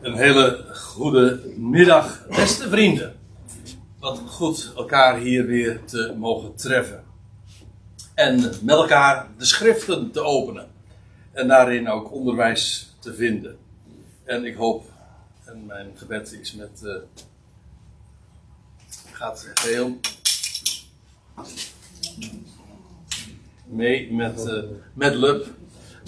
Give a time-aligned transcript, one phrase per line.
[0.00, 3.16] Een hele goede middag, beste vrienden.
[3.98, 7.04] Wat goed elkaar hier weer te mogen treffen.
[8.14, 10.68] En met elkaar de schriften te openen.
[11.32, 13.58] En daarin ook onderwijs te vinden.
[14.24, 14.84] En ik hoop,
[15.44, 16.80] en mijn gebed is met.
[16.82, 16.96] Uh,
[19.12, 20.00] gaat geheel.
[23.64, 24.62] mee met, uh,
[24.94, 25.46] met Lub.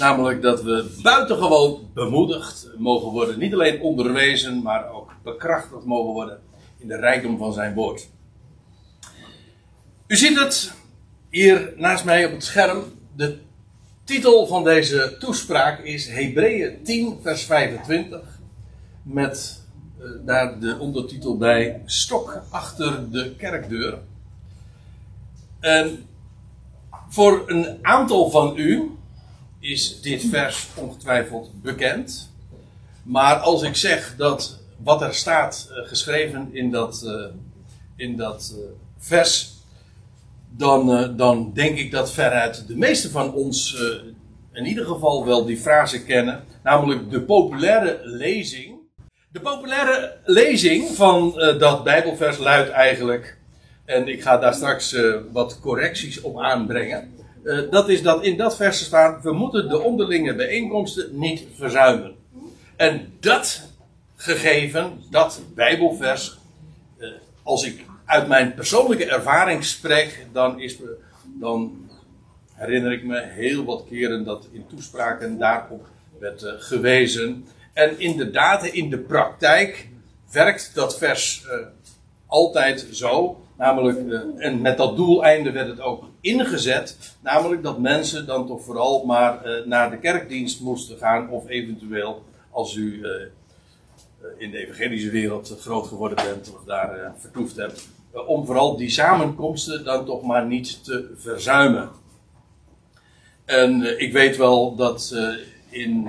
[0.03, 3.39] Namelijk dat we buitengewoon bemoedigd mogen worden.
[3.39, 6.41] Niet alleen onderwezen, maar ook bekrachtigd mogen worden
[6.79, 8.09] in de rijkdom van zijn woord.
[10.07, 10.73] U ziet het
[11.31, 12.85] hier naast mij op het scherm.
[13.17, 13.39] De
[14.05, 18.21] titel van deze toespraak is Hebreeën 10, vers 25.
[19.03, 19.63] Met
[20.01, 23.99] uh, daar de ondertitel bij Stok achter de kerkdeur.
[25.61, 26.07] En
[27.09, 28.97] voor een aantal van u
[29.63, 32.31] is dit vers ongetwijfeld bekend.
[33.03, 37.25] Maar als ik zeg dat wat er staat uh, geschreven in dat, uh,
[37.97, 38.65] in dat uh,
[38.99, 39.53] vers,
[40.49, 43.77] dan, dan denk ik dat veruit de meeste van ons
[44.53, 48.75] in ieder geval wel die frase kennen, namelijk de populaire lezing.
[49.31, 53.39] De populaire lezing van dat Bijbelvers luidt eigenlijk,
[53.85, 54.97] en ik ga daar straks
[55.33, 57.22] wat correcties op aanbrengen.
[57.45, 62.15] Uh, dat is dat in dat vers staat: we moeten de onderlinge bijeenkomsten niet verzuimen.
[62.77, 63.63] En dat
[64.17, 66.39] gegeven, dat Bijbelvers,
[66.99, 67.09] uh,
[67.43, 70.79] als ik uit mijn persoonlijke ervaring spreek, dan, is,
[71.41, 71.89] dan
[72.53, 75.87] herinner ik me heel wat keren dat in toespraken daarop
[76.19, 77.47] werd uh, gewezen.
[77.73, 79.89] En inderdaad, in de praktijk
[80.33, 81.47] werkt dat vers
[82.27, 83.42] altijd zo.
[83.57, 83.99] Namelijk,
[84.37, 87.17] en met dat doeleinde werd het ook ingezet.
[87.21, 91.31] Namelijk dat mensen dan toch vooral maar uh, naar de kerkdienst moesten gaan.
[91.31, 93.11] Of eventueel, als u uh,
[94.39, 97.89] in de evangelische wereld groot geworden bent of daar vertoefd hebt.
[98.27, 101.91] om vooral die samenkomsten dan toch maar niet te verzuimen.
[103.45, 105.17] En ik weet wel dat
[105.69, 106.05] in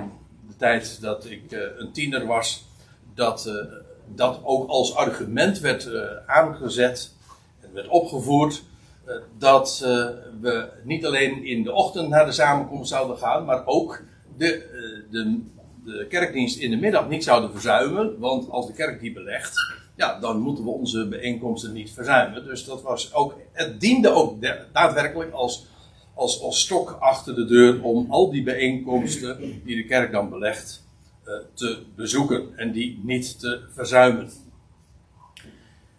[0.48, 1.42] de tijd dat ik
[1.78, 2.64] een tiener was,
[3.14, 3.66] dat
[4.14, 5.88] dat ook als argument werd
[6.26, 7.13] aangezet
[7.74, 8.62] werd opgevoerd
[9.04, 10.06] eh, dat eh,
[10.40, 14.02] we niet alleen in de ochtend naar de samenkomst zouden gaan, maar ook
[14.36, 15.40] de, eh, de,
[15.84, 18.18] de kerkdienst in de middag niet zouden verzuimen.
[18.18, 19.56] Want als de kerk die belegt,
[19.96, 22.44] ja, dan moeten we onze bijeenkomsten niet verzuimen.
[22.44, 24.42] Dus dat was ook, het diende ook
[24.72, 25.66] daadwerkelijk als,
[26.14, 30.82] als, als stok achter de deur om al die bijeenkomsten die de kerk dan belegt
[31.54, 34.30] te bezoeken en die niet te verzuimen.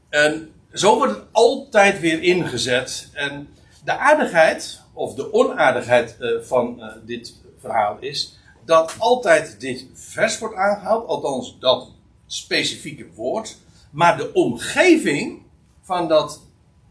[0.09, 3.09] En zo wordt het altijd weer ingezet.
[3.13, 3.49] En
[3.83, 10.39] de aardigheid, of de onaardigheid uh, van uh, dit verhaal is, dat altijd dit vers
[10.39, 11.91] wordt aangehaald, althans dat
[12.27, 13.57] specifieke woord,
[13.91, 15.41] maar de omgeving
[15.81, 16.41] van dat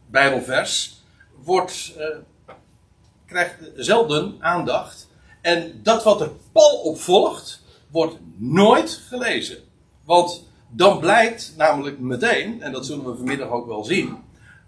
[0.06, 1.02] Bijbelvers
[1.42, 2.06] wordt, uh,
[3.26, 5.08] krijgt zelden aandacht.
[5.40, 9.58] En dat wat er pal op volgt, wordt nooit gelezen.
[10.04, 10.44] Want
[10.76, 14.16] dan blijkt namelijk meteen, en dat zullen we vanmiddag ook wel zien,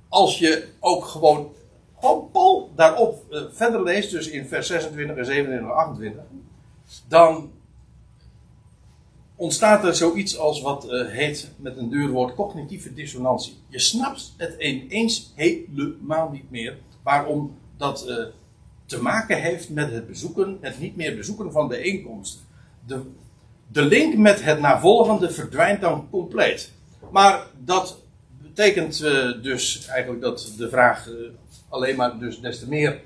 [0.09, 1.53] als je ook gewoon,
[2.01, 6.23] gewoon daarop uh, verder leest, dus in vers 26 en 27 en 28,
[7.09, 7.51] dan
[9.37, 13.57] ontstaat er zoiets als wat uh, heet met een duur woord cognitieve dissonantie.
[13.69, 18.27] Je snapt het ineens helemaal niet meer waarom dat uh,
[18.87, 22.41] te maken heeft met het bezoeken, het niet meer bezoeken van bijeenkomsten.
[22.87, 23.03] De,
[23.67, 26.73] de link met het navolgende verdwijnt dan compleet.
[27.11, 27.99] Maar dat
[28.43, 31.15] betekent uh, dus eigenlijk dat de vraag uh,
[31.69, 33.01] alleen maar dus des te meer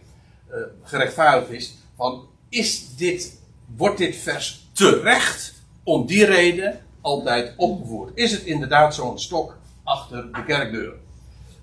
[0.50, 3.40] uh, gerechtvaardigd is van is dit,
[3.76, 8.10] wordt dit vers terecht om die reden altijd opgevoerd?
[8.14, 10.92] Is het inderdaad zo'n stok achter de kerkdeur?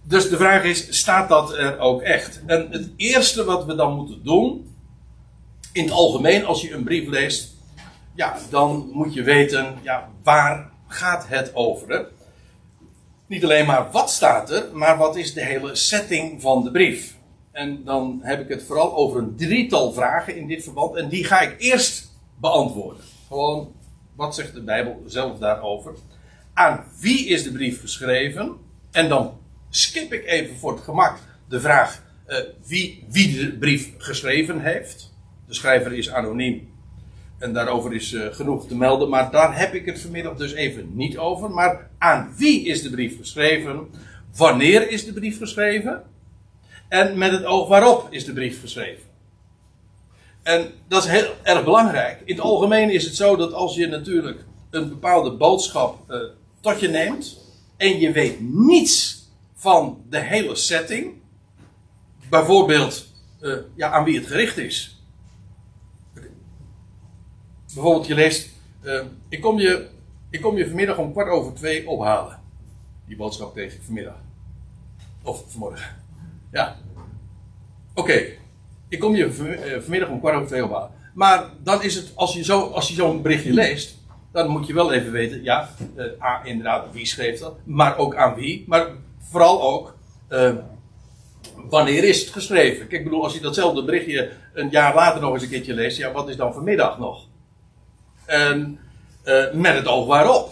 [0.04, 2.42] Dus de vraag is, staat dat er ook echt?
[2.46, 4.76] En het eerste wat we dan moeten doen,
[5.74, 7.56] in het algemeen als je een brief leest,
[8.18, 11.90] ja, dan moet je weten, ja, waar gaat het over?
[11.90, 12.04] Hè?
[13.28, 17.16] Niet alleen maar wat staat er, maar wat is de hele setting van de brief?
[17.52, 20.96] En dan heb ik het vooral over een drietal vragen in dit verband.
[20.96, 23.04] En die ga ik eerst beantwoorden.
[23.28, 23.76] Gewoon,
[24.16, 25.94] wat zegt de Bijbel zelf daarover?
[26.54, 28.58] Aan wie is de brief geschreven?
[28.92, 29.40] En dan
[29.70, 31.18] skip ik even voor het gemak
[31.50, 35.14] de vraag uh, wie, wie de brief geschreven heeft.
[35.48, 36.76] De schrijver is anoniem.
[37.38, 40.90] En daarover is uh, genoeg te melden, maar daar heb ik het vanmiddag dus even
[40.94, 41.50] niet over.
[41.50, 43.88] Maar aan wie is de brief geschreven?
[44.36, 46.04] Wanneer is de brief geschreven?
[46.90, 49.04] En met het oog waarop is de brief geschreven?
[50.44, 52.22] En dat is heel erg belangrijk.
[52.26, 56.18] In het algemeen is het zo dat als je natuurlijk een bepaalde boodschap uh,
[56.62, 57.38] tot je neemt
[57.78, 59.26] en je weet niets
[59.56, 61.14] van de hele setting,
[62.30, 63.08] bijvoorbeeld
[63.42, 64.97] uh, ja, aan wie het gericht is.
[67.78, 68.50] Bijvoorbeeld, je leest:
[68.84, 69.88] uh, ik, kom je,
[70.30, 72.40] ik kom je vanmiddag om kwart over twee ophalen.
[73.06, 74.16] Die boodschap kreeg ik vanmiddag.
[75.24, 75.96] Of vanmorgen.
[76.52, 76.76] Ja.
[77.94, 78.26] Oké.
[78.90, 79.34] Ik kom je
[79.82, 80.92] vanmiddag om kwart over twee ophalen.
[81.14, 83.98] Maar dan is het, als je, zo, zo'n berichtje leest,
[84.32, 85.70] dan moet je wel even weten, ja,
[86.22, 88.88] A, inderdaad, wie schreef dat, maar ook aan wie, maar
[89.20, 89.96] vooral ook,
[91.70, 92.88] wanneer is het geschreven?
[92.88, 95.98] Kijk, ik bedoel, als je datzelfde berichtje een jaar later nog eens een keertje leest,
[95.98, 97.26] ja, wat is dan vanmiddag nog?
[98.28, 98.80] En
[99.26, 100.48] uh, met het oog waarop.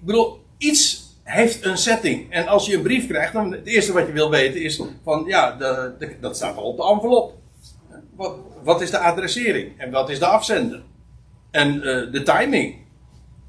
[0.00, 2.32] Ik bedoel, iets heeft een setting.
[2.32, 5.24] En als je een brief krijgt, dan het eerste wat je wil weten is van,
[5.26, 7.34] ja, de, dat staat al op de envelop.
[8.16, 9.80] Wat, wat is de adressering?
[9.80, 10.82] En wat is de afzender?
[11.50, 12.74] En uh, de timing.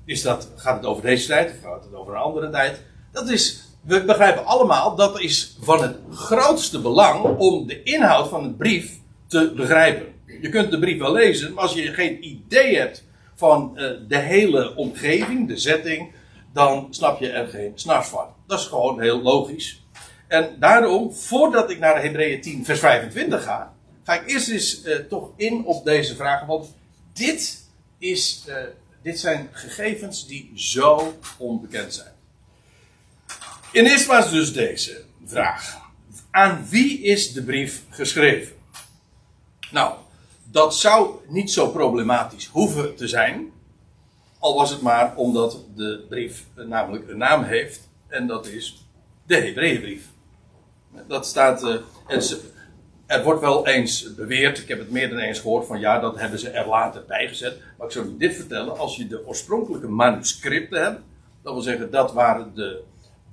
[0.05, 2.81] Is dat, gaat het over deze tijd of gaat het over een andere tijd?
[3.11, 8.43] Dat is, we begrijpen allemaal, dat is van het grootste belang om de inhoud van
[8.43, 10.05] een brief te begrijpen.
[10.41, 13.03] Je kunt de brief wel lezen, maar als je geen idee hebt
[13.41, 16.11] van uh, de hele omgeving, de setting,
[16.53, 18.27] dan snap je er geen snars van.
[18.47, 19.83] Dat is gewoon heel logisch.
[20.27, 23.73] En daarom, voordat ik naar Hebreeën 10, vers 25 ga,
[24.03, 26.47] ga ik eerst eens uh, toch in op deze vragen.
[26.47, 26.75] Want
[27.13, 27.63] dit,
[27.97, 28.55] is, uh,
[29.01, 32.13] dit zijn gegevens die zo onbekend zijn.
[33.71, 35.81] In eerste plaats dus deze vraag.
[36.31, 38.55] Aan wie is de brief geschreven?
[39.71, 39.95] Nou,
[40.51, 43.51] dat zou niet zo problematisch hoeven te zijn.
[44.39, 47.89] Al was het maar omdat de brief namelijk een naam heeft.
[48.07, 48.85] En dat is
[49.25, 50.09] de Hebreeënbrief.
[51.07, 51.63] Dat staat.
[51.63, 51.75] Uh,
[53.05, 56.19] er wordt wel eens beweerd, ik heb het meer dan eens gehoord, van ja, dat
[56.19, 57.59] hebben ze er later bijgezet.
[57.77, 61.01] Maar ik zou u dit vertellen, als je de oorspronkelijke manuscripten hebt,
[61.43, 62.83] dat wil zeggen dat waar de,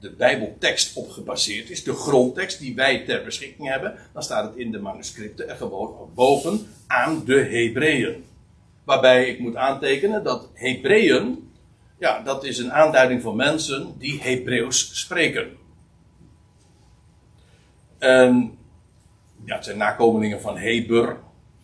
[0.01, 4.57] de Bijbeltekst op gebaseerd is, de grondtekst die wij ter beschikking hebben, dan staat het
[4.57, 8.25] in de manuscripten er gewoon boven aan de Hebreeën.
[8.85, 11.51] Waarbij ik moet aantekenen dat Hebreeën,
[11.99, 15.57] ja, dat is een aanduiding van mensen die Hebreeuws spreken.
[17.99, 18.59] En
[19.45, 21.17] ja, het zijn nakomelingen van Heber.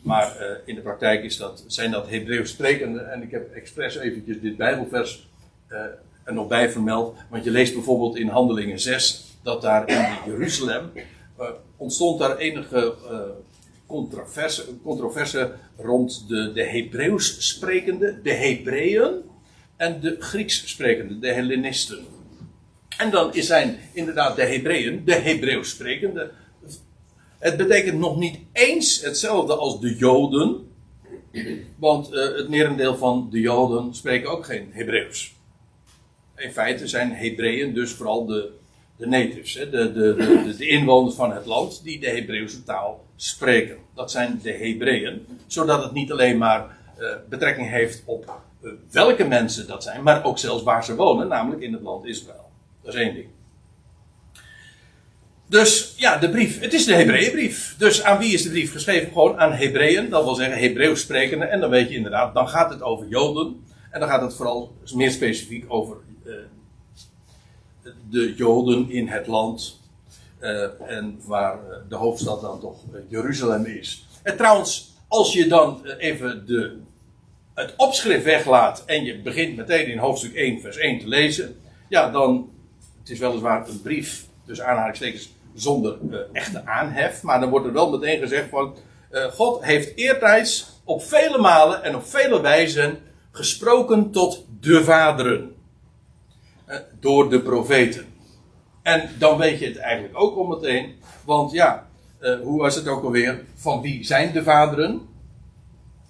[0.03, 3.13] Maar uh, in de praktijk is dat, zijn dat Hebreeuws sprekenden.
[3.13, 5.29] En ik heb expres eventjes dit Bijbelvers
[5.69, 5.79] uh,
[6.25, 7.17] er nog bij vermeld.
[7.31, 10.91] Want je leest bijvoorbeeld in Handelingen 6 dat daar in Jeruzalem
[11.41, 12.95] uh, ontstond daar enige
[13.87, 19.13] controverse, controverse rond de, de Hebreeuws sprekende, de Hebreeën
[19.77, 22.05] en de Grieks sprekende, de Hellenisten.
[22.99, 26.31] En dan zijn inderdaad de Hebreeën, de Hebreeuws sprekende,
[27.39, 30.73] het betekent nog niet eens hetzelfde als de Joden.
[31.77, 35.35] Want uh, het merendeel van de Joden spreken ook geen Hebreeuws.
[36.37, 38.51] In feite zijn Hebreeën dus vooral de,
[38.97, 43.05] de natives, hè, de, de, de, de, inwoners van het land die de Hebreeuwse taal
[43.17, 43.77] spreken.
[43.95, 45.27] Dat zijn de Hebreeën.
[45.47, 50.25] Zodat het niet alleen maar uh, betrekking heeft op uh, welke mensen dat zijn, maar
[50.25, 52.51] ook zelfs waar ze wonen, namelijk in het land Israël.
[52.83, 53.29] Dat is één ding.
[55.47, 56.61] Dus ja, de brief.
[56.61, 57.75] Het is de Hebreeënbrief.
[57.79, 59.13] Dus aan wie is de brief geschreven?
[59.13, 60.09] Gewoon aan Hebreeën.
[60.09, 61.45] Dat wil zeggen Hebreeuws sprekende.
[61.45, 63.65] En dan weet je inderdaad, dan gaat het over Joden.
[63.91, 65.97] En dan gaat het vooral meer specifiek over
[68.11, 69.83] de Joden in het land.
[70.41, 72.77] Uh, en waar uh, de hoofdstad dan toch
[73.09, 74.07] Jeruzalem is.
[74.23, 76.79] En trouwens, als je dan even de,
[77.55, 78.85] het opschrift weglaat.
[78.85, 81.57] en je begint meteen in hoofdstuk 1, vers 1 te lezen.
[81.89, 82.53] Ja, dan.
[82.99, 85.99] Het is weliswaar een brief dus aanhalingstekens zonder
[86.33, 87.23] echte aanhef.
[87.23, 88.75] Maar dan wordt er wel meteen gezegd van,
[89.33, 92.99] God heeft eertijds op vele malen en op vele wijzen
[93.31, 95.55] gesproken tot de vaderen.
[96.69, 98.07] Uh, door de profeten.
[98.83, 100.95] En dan weet je het eigenlijk ook al meteen.
[101.25, 101.87] Want ja,
[102.43, 103.45] hoe was het ook alweer?
[103.55, 105.01] Van wie zijn de vaderen?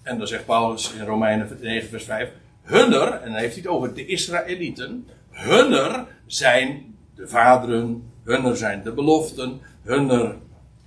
[0.03, 2.31] En dan zegt Paulus in Romeinen 9 vers 5.
[2.61, 5.07] Hunner, en dan heeft hij het over de Israëlieten.
[5.29, 9.61] Hunner zijn de vaderen Hunner zijn de beloften.
[9.83, 10.35] Hunner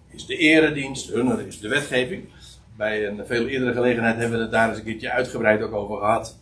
[0.08, 1.08] is de eredienst.
[1.08, 2.28] Hunner is de wetgeving.
[2.76, 5.96] Bij een veel eerdere gelegenheid hebben we het daar eens een keertje uitgebreid ook over
[5.96, 6.38] gehad.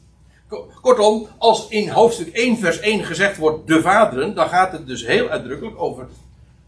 [0.81, 5.07] Kortom, als in hoofdstuk 1 vers 1 gezegd wordt de vaderen, dan gaat het dus
[5.07, 6.07] heel uitdrukkelijk over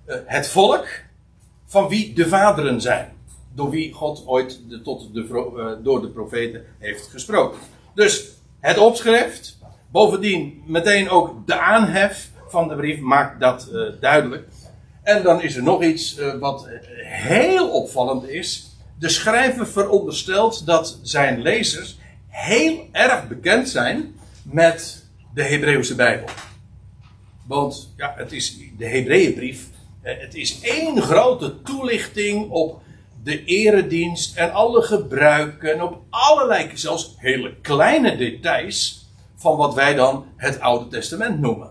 [0.06, 0.87] uh, het volk
[1.66, 3.12] van wie de vaderen zijn.
[3.54, 5.23] Door wie God ooit de, tot de,
[5.56, 7.58] uh, door de profeten heeft gesproken.
[7.94, 8.30] Dus
[8.61, 9.58] het opschrift,
[9.90, 14.49] bovendien meteen ook de aanhef van de brief maakt dat uh, duidelijk.
[15.02, 16.68] En dan is er nog iets wat
[17.02, 18.76] heel opvallend is.
[18.99, 21.97] De schrijver veronderstelt dat zijn lezers
[22.38, 26.28] heel erg bekend zijn met de Hebreeuwse Bijbel.
[27.47, 29.66] Want ja, het is de Hebreeënbrief.
[30.00, 32.80] Het is één grote toelichting op
[33.23, 35.83] de eredienst en alle gebruiken.
[35.83, 39.07] Op allerlei, zelfs hele kleine details.
[39.37, 41.71] van wat wij dan het Oude Testament noemen.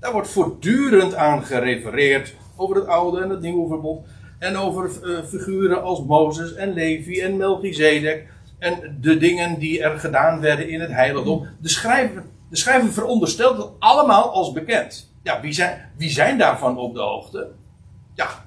[0.00, 2.34] Daar wordt voortdurend aan gerefereerd.
[2.56, 4.06] over het Oude en het Nieuwe Verbond.
[4.38, 8.26] En over uh, figuren als Mozes en Levi en Melchizedek.
[8.58, 11.48] En de dingen die er gedaan werden in het heiligdom.
[11.60, 15.12] De schrijver, de schrijver veronderstelt het allemaal als bekend.
[15.22, 17.50] Ja, wie zijn, wie zijn daarvan op de hoogte?
[18.14, 18.44] Ja,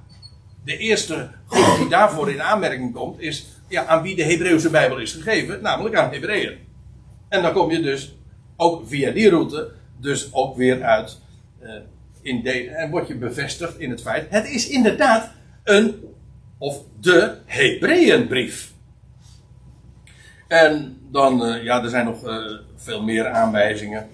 [0.64, 4.98] de eerste groep die daarvoor in aanmerking komt is ja, aan wie de Hebreeuwse Bijbel
[4.98, 6.58] is gegeven, namelijk aan Hebreeën.
[7.30, 8.16] En dan kom je dus
[8.58, 11.20] ook via die route, dus ook weer uit
[11.64, 11.72] uh,
[12.22, 15.32] in de, en word je bevestigd in het feit, het is inderdaad
[15.64, 16.04] een
[16.58, 18.69] of de Hebreeënbrief.
[20.50, 22.36] En dan, uh, ja, er zijn nog uh,
[22.76, 24.10] veel meer aanwijzingen.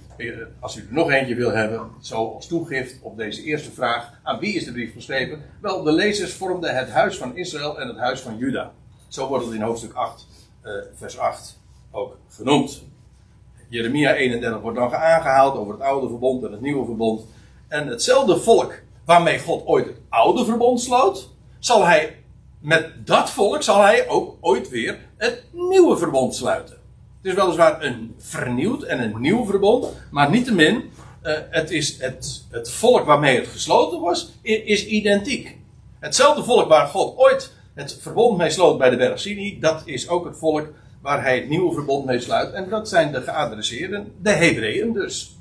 [0.59, 4.39] Als u er nog eentje wil hebben, zo als toegift op deze eerste vraag: aan
[4.39, 5.41] wie is de brief geschreven?
[5.61, 8.71] Wel, de lezers vormden het huis van Israël en het huis van Juda.
[9.07, 10.27] Zo wordt het in hoofdstuk 8,
[10.63, 11.59] uh, vers 8
[11.91, 12.83] ook genoemd.
[13.69, 17.25] Jeremia 31 wordt dan aangehaald over het oude verbond en het nieuwe verbond.
[17.67, 22.24] En hetzelfde volk waarmee God ooit het oude verbond sloot, zal hij
[22.65, 26.75] met dat volk zal hij ook ooit weer het nieuwe verbond sluiten.
[27.21, 30.75] Het is weliswaar een vernieuwd en een nieuw verbond, maar niettemin,
[31.23, 35.57] uh, het, is het, het volk waarmee het gesloten was, is identiek.
[35.99, 40.25] Hetzelfde volk waar God ooit het verbond mee sloot bij de berg dat is ook
[40.25, 40.67] het volk
[41.01, 42.53] waar hij het nieuwe verbond mee sluit.
[42.53, 45.37] En dat zijn de geadresseerden, de Hebreeën dus.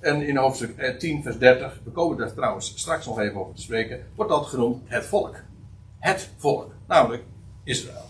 [0.00, 3.62] En in hoofdstuk 10, vers 30, we komen daar trouwens straks nog even over te
[3.62, 5.36] spreken, wordt dat genoemd het volk.
[5.98, 7.22] Het volk, namelijk
[7.64, 8.06] Israël.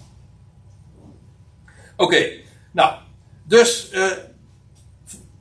[1.96, 2.30] Oké,
[2.72, 2.94] nou,
[3.44, 4.12] dus uh,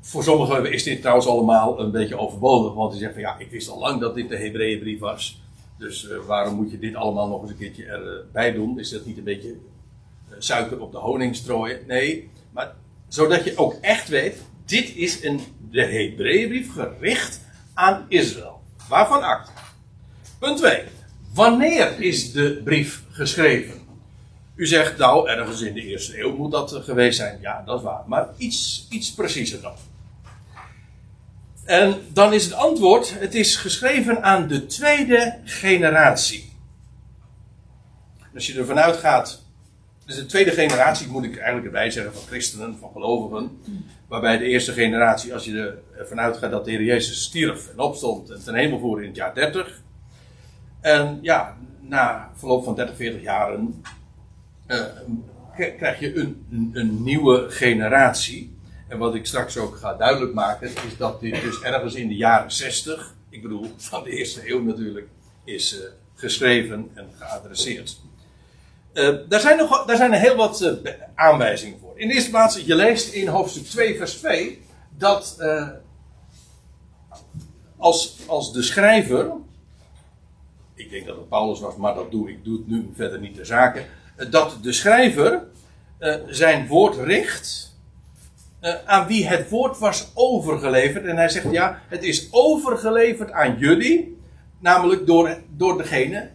[0.01, 3.51] voor sommigen is dit trouwens allemaal een beetje overbodig, want die zeggen van ja, ik
[3.51, 5.41] wist al lang dat dit de Hebreeënbrief was.
[5.77, 8.79] Dus uh, waarom moet je dit allemaal nog eens een keertje erbij doen?
[8.79, 11.79] Is dat niet een beetje uh, suiker op de honing strooien?
[11.87, 12.75] Nee, maar
[13.07, 15.39] zodat je ook echt weet, dit is een,
[15.69, 17.41] de Hebreeënbrief gericht
[17.73, 18.61] aan Israël.
[18.89, 19.51] Waarvan acte?
[20.39, 20.83] Punt 2.
[21.37, 23.73] Wanneer is de brief geschreven?
[24.55, 27.37] U zegt nou, ergens in de eerste eeuw moet dat geweest zijn.
[27.41, 28.03] Ja, dat is waar.
[28.07, 29.73] Maar iets, iets preciezer dan.
[31.65, 36.53] En dan is het antwoord: het is geschreven aan de tweede generatie.
[38.33, 39.45] Als je ervan uitgaat.
[40.05, 43.61] Dus de tweede generatie, moet ik eigenlijk erbij zeggen, van christenen, van gelovigen.
[44.07, 48.29] Waarbij de eerste generatie, als je ervan uitgaat dat de Heer Jezus stierf en opstond
[48.29, 49.85] en ten hemel voerde in het jaar 30.
[50.81, 53.83] En ja, na verloop van 30, 40 jaren
[54.67, 54.85] uh,
[55.77, 58.55] krijg je een, een, nieuwe generatie.
[58.87, 62.15] En wat ik straks ook ga duidelijk maken, is dat dit dus ergens in de
[62.15, 65.07] jaren 60, ik bedoel van de eerste eeuw natuurlijk,
[65.43, 65.79] is uh,
[66.15, 67.99] geschreven en geadresseerd.
[68.93, 70.79] Uh, daar, zijn nog, daar zijn heel wat
[71.15, 71.93] aanwijzingen voor.
[71.95, 74.61] In de eerste plaats, je leest in hoofdstuk 2, vers 2,
[74.97, 75.37] dat
[77.77, 79.31] als, als de schrijver,
[80.77, 83.35] ik denk dat het Paulus was, maar dat doe ik doe het nu verder niet
[83.35, 83.85] ter zake
[84.29, 85.43] dat de schrijver
[85.99, 87.75] uh, zijn woord richt
[88.61, 91.05] uh, aan wie het woord was overgeleverd.
[91.05, 94.17] En hij zegt ja, het is overgeleverd aan jullie,
[94.59, 96.29] namelijk door, door degene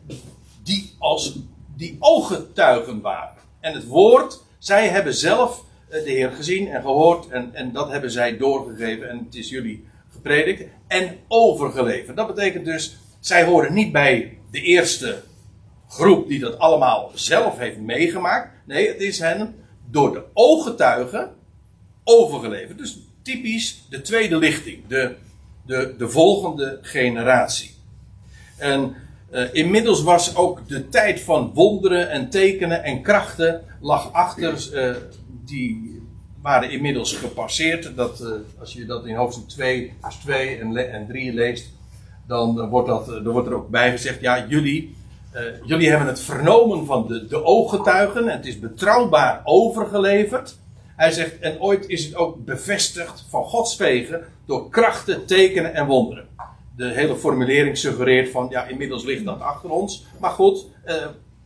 [0.63, 1.39] die als
[1.77, 3.37] die ooggetuigen waren.
[3.61, 8.11] En het woord, zij hebben zelf de Heer gezien en gehoord en, en dat hebben
[8.11, 12.17] zij doorgegeven en het is jullie gepredikt en overgeleverd.
[12.17, 15.23] Dat betekent dus, zij horen niet bij de eerste
[15.89, 18.51] groep die dat allemaal zelf heeft meegemaakt.
[18.67, 19.55] Nee, het is hen
[19.91, 21.31] door de ooggetuigen
[22.05, 22.79] overgeleverd.
[22.79, 25.15] Dus typisch de tweede lichting, de,
[25.67, 27.71] de, de volgende generatie.
[28.57, 28.95] En
[29.33, 34.69] uh, inmiddels was ook de tijd van wonderen en tekenen en krachten lag achter.
[34.73, 34.97] Uh,
[35.45, 36.03] die
[36.41, 37.97] waren inmiddels gepasseerd.
[37.97, 41.71] Dat, uh, als je dat in hoofdstuk 2, vers 2 en, en 3 leest,
[42.27, 44.95] dan wordt, dat, dan wordt er ook bij gezegd: ja, jullie
[45.35, 48.29] uh, jullie hebben het vernomen van de, de ooggetuigen.
[48.29, 50.59] En het is betrouwbaar overgeleverd.
[50.97, 55.87] Hij zegt, en ooit is het ook bevestigd van Gods wegen door krachten, tekenen en
[55.87, 56.27] wonderen.
[56.77, 60.07] De hele formulering suggereert van, ja, inmiddels ligt dat achter ons.
[60.21, 60.95] Maar goed, uh,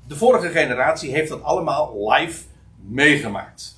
[0.07, 2.43] de vorige generatie heeft dat allemaal live
[2.89, 3.76] meegemaakt.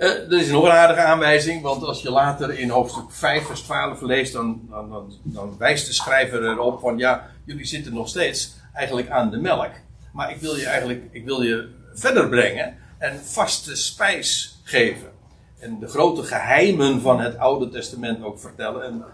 [0.00, 3.60] Uh, er is nog een aardige aanwijzing, want als je later in hoofdstuk 5, vers
[3.60, 8.08] 12 leest, dan, dan, dan, dan wijst de schrijver erop van ja, jullie zitten nog
[8.08, 9.70] steeds eigenlijk aan de melk.
[10.12, 15.10] Maar ik wil je eigenlijk ik wil je verder brengen en vaste spijs geven.
[15.58, 18.82] en de grote geheimen van het Oude Testament ook vertellen.
[18.82, 19.04] En,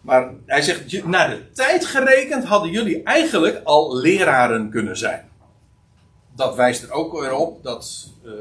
[0.00, 5.28] maar hij zegt, naar de tijd gerekend hadden jullie eigenlijk al leraren kunnen zijn.
[6.36, 8.32] Dat wijst er ook weer op dat, uh,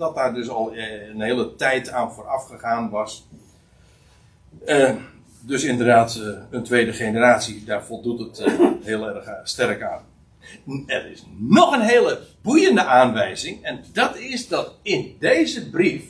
[0.00, 3.26] dat daar dus al een hele tijd aan vooraf gegaan was.
[4.66, 4.94] Uh,
[5.40, 8.50] dus inderdaad, uh, een tweede generatie, daar voldoet het
[8.82, 10.02] heel erg sterk aan.
[10.86, 13.62] Er is nog een hele boeiende aanwijzing.
[13.62, 16.04] En dat is dat in deze brief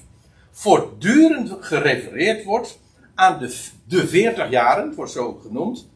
[0.51, 2.79] voortdurend gerefereerd wordt
[3.15, 5.89] aan de, de 40 jaren, wordt zo genoemd,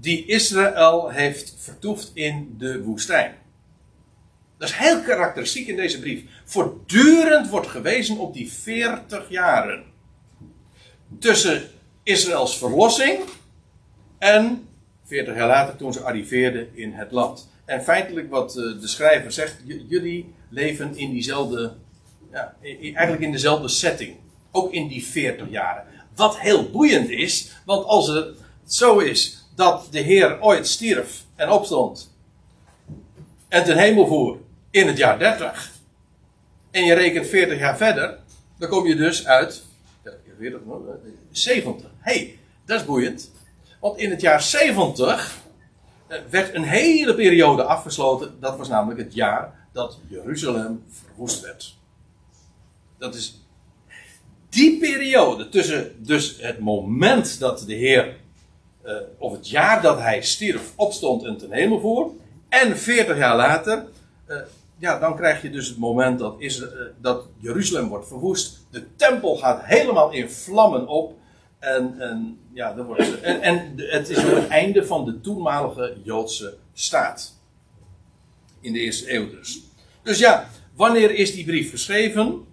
[0.00, 3.34] die Israël heeft vertoefd in de woestijn.
[4.60, 6.22] Dat is heel karakteristiek in deze brief.
[6.44, 9.84] Voortdurend wordt gewezen op die 40 jaren.
[11.18, 11.62] Tussen
[12.02, 13.20] Israëls verlossing
[14.18, 14.68] en
[15.04, 17.50] 40 jaar later toen ze arriveerden in het land.
[17.64, 19.56] En feitelijk wat eh, de schrijver zegt,
[19.88, 21.72] jullie leven in diezelfde,
[22.32, 24.16] ja, eigenlijk in dezelfde setting.
[24.50, 25.84] Ook in die 40 jaren.
[26.14, 28.36] Wat heel boeiend is, want als het
[28.66, 32.14] zo is dat de Heer ooit stierf en opstond
[33.48, 34.38] en ten hemel voer
[34.70, 35.70] in het jaar 30
[36.70, 38.18] en je rekent 40 jaar verder,
[38.58, 39.62] dan kom je dus uit
[41.30, 41.90] 70.
[41.98, 43.30] Hé, hey, dat is boeiend.
[43.80, 45.38] Want in het jaar 70
[46.06, 48.36] eh, werd een hele periode afgesloten.
[48.40, 51.76] Dat was namelijk het jaar dat Jeruzalem verwoest werd.
[52.98, 53.40] Dat is
[54.48, 58.16] die periode tussen dus het moment dat de Heer,
[58.84, 62.10] uh, of het jaar dat hij stierf, opstond en ten hemel voer,
[62.48, 63.86] en 40 jaar later,
[64.80, 66.62] ja, dan krijg je dus het moment dat, uh,
[67.00, 68.66] dat Jeruzalem wordt verwoest.
[68.70, 71.18] De tempel gaat helemaal in vlammen op.
[71.58, 75.96] En, en, ja, dan wordt, en, en het is ook het einde van de toenmalige
[76.02, 77.38] Joodse staat.
[78.60, 79.62] In de eerste eeuw dus.
[80.02, 82.46] Dus ja, wanneer is die brief geschreven?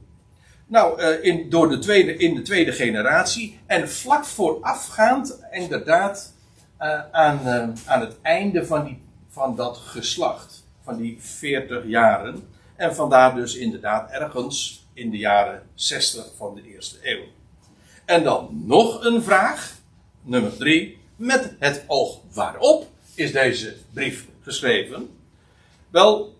[0.65, 3.59] Nou, uh, in, door de tweede, in de tweede generatie.
[3.65, 6.33] En vlak voorafgaand, inderdaad,
[6.79, 7.39] uh, aan,
[7.85, 10.66] aan het einde van, die, van dat geslacht.
[10.87, 12.47] Van die 40 jaren.
[12.75, 17.23] En vandaar dus inderdaad ergens in de jaren 60 van de eerste eeuw.
[18.05, 19.75] En dan nog een vraag,
[20.21, 20.97] nummer drie.
[21.15, 25.09] Met het oog waarop is deze brief geschreven?
[25.89, 26.35] Wel,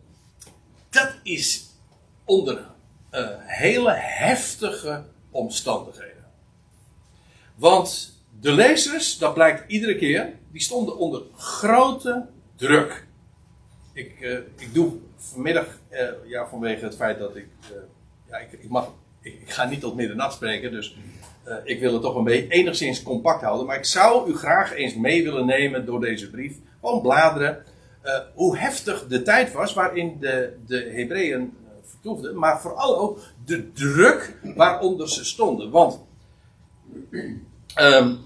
[0.90, 1.66] dat is
[2.26, 2.66] onder
[3.12, 6.26] uh, hele heftige omstandigheden.
[7.56, 13.07] Want de lezers, dat blijkt iedere keer, die stonden onder grote druk.
[13.98, 17.48] Ik, uh, ik doe vanmiddag, uh, ja, vanwege het feit dat ik,
[18.30, 20.98] ja, ik, ik mag, ik, ga niet tot middernacht spreken, dus
[21.64, 23.66] ik wil het toch een beetje enigszins compact houden.
[23.66, 26.56] Maar ik zou u graag eens mee willen nemen door deze brief.
[26.82, 27.64] Gewoon bladeren.
[28.34, 32.38] Hoe heftig de tijd was waarin de, de Hebreeën vertoefden.
[32.38, 35.72] Maar vooral ook de druk waaronder ze stonden.
[35.72, 36.00] Want
[37.82, 38.20] um,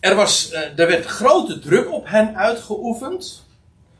[0.00, 3.46] er, was, er werd grote druk op hen uitgeoefend.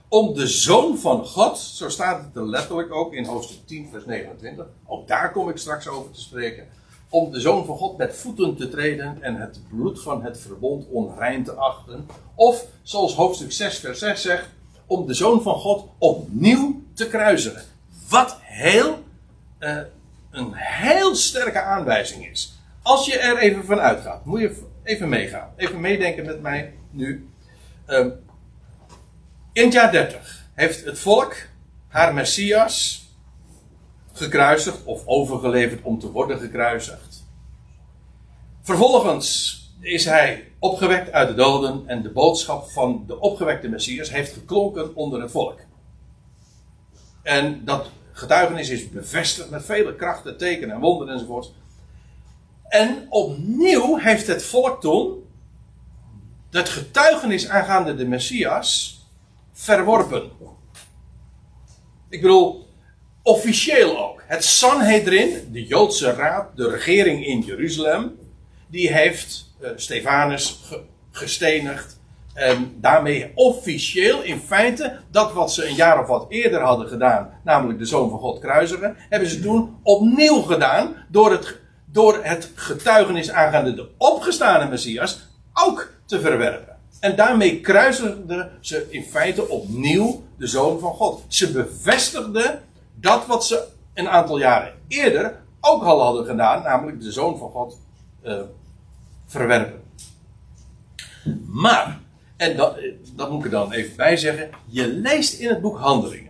[0.08, 4.04] Om de zoon van God, zo staat het er letterlijk ook in hoofdstuk 10, vers
[4.04, 4.66] 29.
[4.86, 6.68] Ook daar kom ik straks over te spreken
[7.08, 10.86] om de Zoon van God met voeten te treden en het bloed van het verbond
[10.90, 12.06] onrein te achten.
[12.34, 14.48] Of, zoals hoofdstuk 6, vers 6 zegt,
[14.86, 17.62] om de Zoon van God opnieuw te kruisigen.
[18.08, 18.98] Wat heel,
[19.60, 19.78] uh,
[20.30, 22.58] een heel sterke aanwijzing is.
[22.82, 25.52] Als je er even van uitgaat, moet je even meegaan.
[25.56, 27.28] Even meedenken met mij nu.
[27.88, 28.06] Uh,
[29.52, 31.36] in het jaar 30 heeft het volk
[31.88, 33.06] haar Messias
[34.12, 37.26] gekruisigd of overgeleverd om te worden gekruisigd.
[38.62, 44.32] Vervolgens is hij opgewekt uit de doden en de boodschap van de opgewekte Messias heeft
[44.32, 45.60] geklonken onder het volk.
[47.22, 51.52] En dat getuigenis is bevestigd met vele krachten, tekenen en wonderen enzovoort.
[52.68, 55.24] En opnieuw heeft het volk toen
[56.50, 58.97] dat getuigenis aangaande de Messias
[59.58, 60.30] verworpen.
[62.08, 62.66] Ik bedoel,
[63.22, 64.22] officieel ook.
[64.26, 68.18] Het Sanhedrin, de Joodse raad, de regering in Jeruzalem,
[68.66, 72.00] die heeft uh, Stefanus ge gestenigd.
[72.34, 77.30] En daarmee officieel in feite dat wat ze een jaar of wat eerder hadden gedaan,
[77.44, 82.50] namelijk de Zoon van God kruisigen, hebben ze toen opnieuw gedaan door het, door het
[82.54, 86.77] getuigenis aangaande de opgestane Messias ook te verwerpen.
[87.00, 91.22] En daarmee kruisigden ze in feite opnieuw de Zoon van God.
[91.28, 92.62] Ze bevestigden
[92.94, 97.50] dat wat ze een aantal jaren eerder ook al hadden gedaan, namelijk de Zoon van
[97.50, 97.78] God
[98.24, 98.40] uh,
[99.26, 99.82] verwerpen.
[101.46, 102.00] Maar,
[102.36, 102.78] en dat,
[103.14, 106.28] dat moet ik er dan even bij zeggen, je leest in het boek Handelingen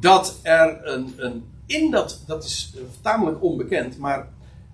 [0.00, 4.28] dat er een, een in dat, dat is tamelijk onbekend, maar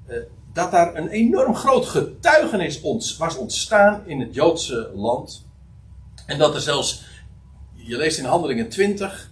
[0.07, 0.17] eh,
[0.55, 2.81] dat daar een enorm groot getuigenis
[3.19, 5.47] was ontstaan in het Joodse land.
[6.27, 7.05] En dat er zelfs,
[7.75, 9.31] je leest in Handelingen 20,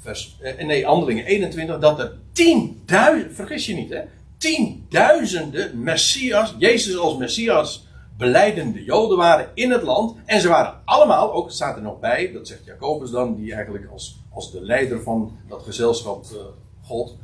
[0.00, 4.00] vers, eh, nee, Handelingen 21, dat er tienduizend, vergis je niet hè,
[4.36, 10.16] tienduizenden Messias, Jezus als Messias beleidende Joden waren in het land.
[10.24, 13.86] En ze waren allemaal, ook staat er nog bij, dat zegt Jacobus dan, die eigenlijk
[13.90, 16.38] als, als de leider van dat gezelschap uh,
[16.82, 17.16] gold.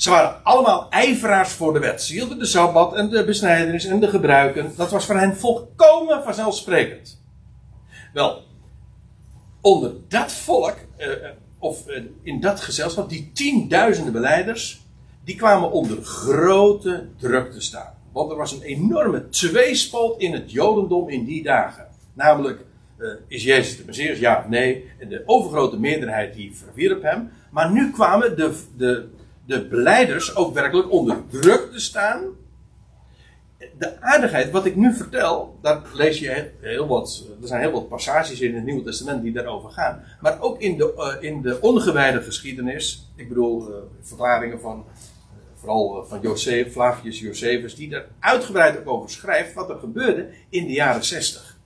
[0.00, 2.02] Ze waren allemaal ijveraars voor de wet.
[2.02, 4.72] Ze hielden de sabbat en de besnijdenis en de gebruiken.
[4.76, 7.22] Dat was voor hen volkomen vanzelfsprekend.
[8.12, 8.42] Wel,
[9.60, 11.06] onder dat volk, uh,
[11.58, 14.80] of uh, in dat gezelschap, die tienduizenden beleiders,
[15.24, 17.94] die kwamen onder grote druk te staan.
[18.12, 21.86] Want er was een enorme tweespalt in het Jodendom in die dagen.
[22.12, 22.64] Namelijk,
[23.28, 24.90] is Jezus de Messias, ja of nee?
[24.98, 27.30] En de overgrote meerderheid die verwierp hem.
[27.50, 29.08] Maar nu kwamen de, de,
[29.50, 32.22] de beleiders ook werkelijk onder druk te staan.
[33.78, 37.88] De aardigheid, wat ik nu vertel, daar lees je heel wat, er zijn heel wat
[37.88, 40.04] passages in het Nieuwe Testament die daarover gaan.
[40.20, 44.84] Maar ook in de, uh, in de ongewijde geschiedenis, ik bedoel uh, verklaringen van
[45.54, 50.28] vooral eh, van Joseph, Flavius Josephus, die er uitgebreid ook over schrijft wat er gebeurde
[50.48, 51.58] in de jaren 60.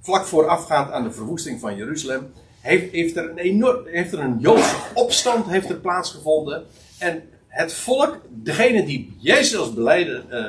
[0.00, 4.38] Vlak voorafgaand aan de verwoesting van Jeruzalem heeft, heeft, er, een enorm, heeft er een
[4.38, 6.66] Joodse opstand heeft er plaatsgevonden.
[6.98, 10.46] En het volk, degene die Jezus als, beleiden, uh,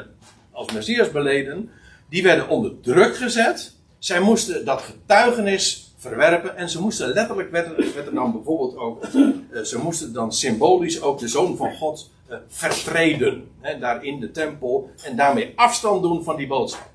[0.52, 1.70] als Messias beleden,
[2.10, 3.74] die werden onder druk gezet.
[4.00, 6.58] Zij moesten dat getuigenis verwerpen.
[6.58, 10.34] En ze moesten letterlijk, werd er, werd er dan bijvoorbeeld ook, uh, ze moesten dan
[10.34, 13.48] symbolisch ook de Zoon van God uh, vertreden.
[13.62, 14.90] Hè, daar in de tempel.
[15.04, 16.90] En daarmee afstand doen van die boodschap.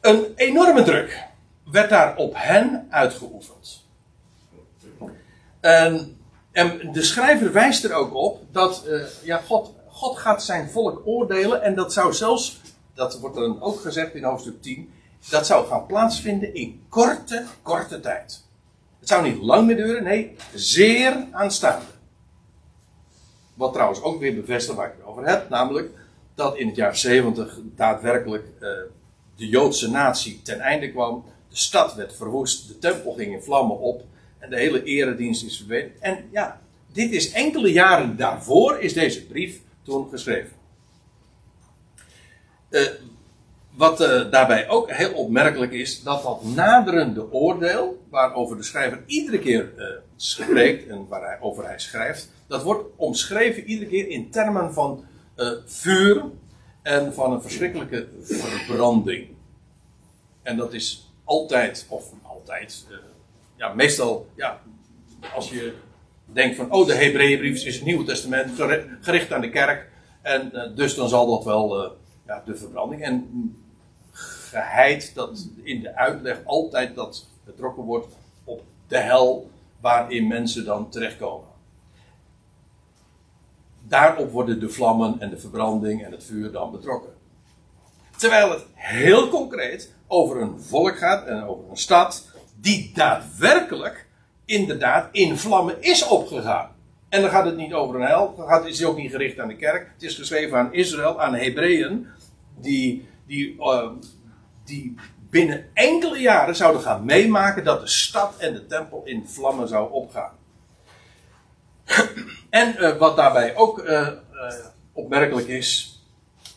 [0.00, 1.32] Een enorme druk
[1.70, 3.84] werd daar op hen uitgeoefend.
[5.60, 6.16] En,
[6.52, 11.02] en de schrijver wijst er ook op dat uh, ja, God, God gaat zijn volk
[11.04, 11.62] oordelen.
[11.62, 12.60] En dat zou zelfs,
[12.94, 14.92] dat wordt dan ook gezegd in hoofdstuk 10
[15.30, 18.44] dat zou gaan plaatsvinden in korte, korte tijd.
[19.00, 21.84] Het zou niet lang meer duren, nee, zeer aanstaande.
[23.54, 25.90] Wat trouwens ook weer bevestigt waar ik het over heb, namelijk
[26.34, 28.68] dat in het jaar 70 daadwerkelijk uh,
[29.36, 31.24] de Joodse natie ten einde kwam.
[31.54, 34.04] De stad werd verwoest, de tempel ging in vlammen op
[34.38, 35.92] en de hele eredienst is verdwenen.
[36.00, 36.60] En ja,
[36.92, 40.52] dit is enkele jaren daarvoor is deze brief toen geschreven.
[42.70, 42.88] Uh,
[43.70, 49.38] wat uh, daarbij ook heel opmerkelijk is, dat dat naderende oordeel, waarover de schrijver iedere
[49.38, 49.86] keer uh,
[50.16, 55.04] spreekt en waarover hij schrijft, dat wordt omschreven iedere keer in termen van
[55.66, 56.24] vuur
[56.82, 59.28] en van een verschrikkelijke verbranding.
[60.42, 62.86] En dat is altijd, of altijd,
[63.56, 64.60] ja, meestal, ja,
[65.34, 65.74] als je
[66.24, 68.50] denkt van, oh, de Hebreeënbrief is het Nieuwe Testament,
[69.00, 69.90] gericht aan de kerk,
[70.22, 73.02] en dus dan zal dat wel ja, de verbranding.
[73.02, 73.28] En
[74.10, 80.88] geheid dat in de uitleg altijd dat betrokken wordt op de hel waarin mensen dan
[80.88, 81.48] terechtkomen.
[83.80, 87.13] Daarop worden de vlammen en de verbranding en het vuur dan betrokken.
[88.16, 92.26] Terwijl het heel concreet over een volk gaat en over een stad
[92.60, 94.06] die daadwerkelijk
[94.44, 96.70] inderdaad in vlammen is opgegaan.
[97.08, 99.38] En dan gaat het niet over een hel, dan gaat, het is ook niet gericht
[99.38, 99.90] aan de kerk.
[99.92, 102.06] Het is geschreven aan Israël, aan Hebreeën,
[102.60, 103.90] die, die uh,
[104.64, 104.94] die
[105.30, 109.92] binnen enkele jaren zouden gaan meemaken dat de stad en de tempel in vlammen zou
[109.92, 110.32] opgaan.
[112.50, 114.10] En uh, wat daarbij ook uh, uh,
[114.92, 115.93] opmerkelijk is,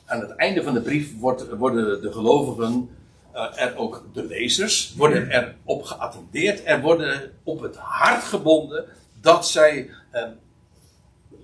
[0.08, 2.90] aan het einde van de brief wordt, worden de gelovigen,
[3.56, 8.86] er ook de lezers, worden er op geattendeerd, er worden op het hart gebonden
[9.22, 9.90] dat zij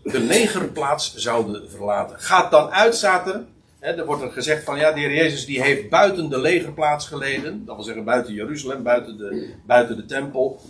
[0.04, 2.20] de legerplaats zouden verlaten.
[2.20, 3.48] Gaat dan uit, zaten
[3.84, 7.66] er wordt er gezegd van ja, de heer Jezus die heeft buiten de legerplaats geleden.
[7.66, 10.62] Dat wil zeggen buiten Jeruzalem, buiten de, buiten de tempel,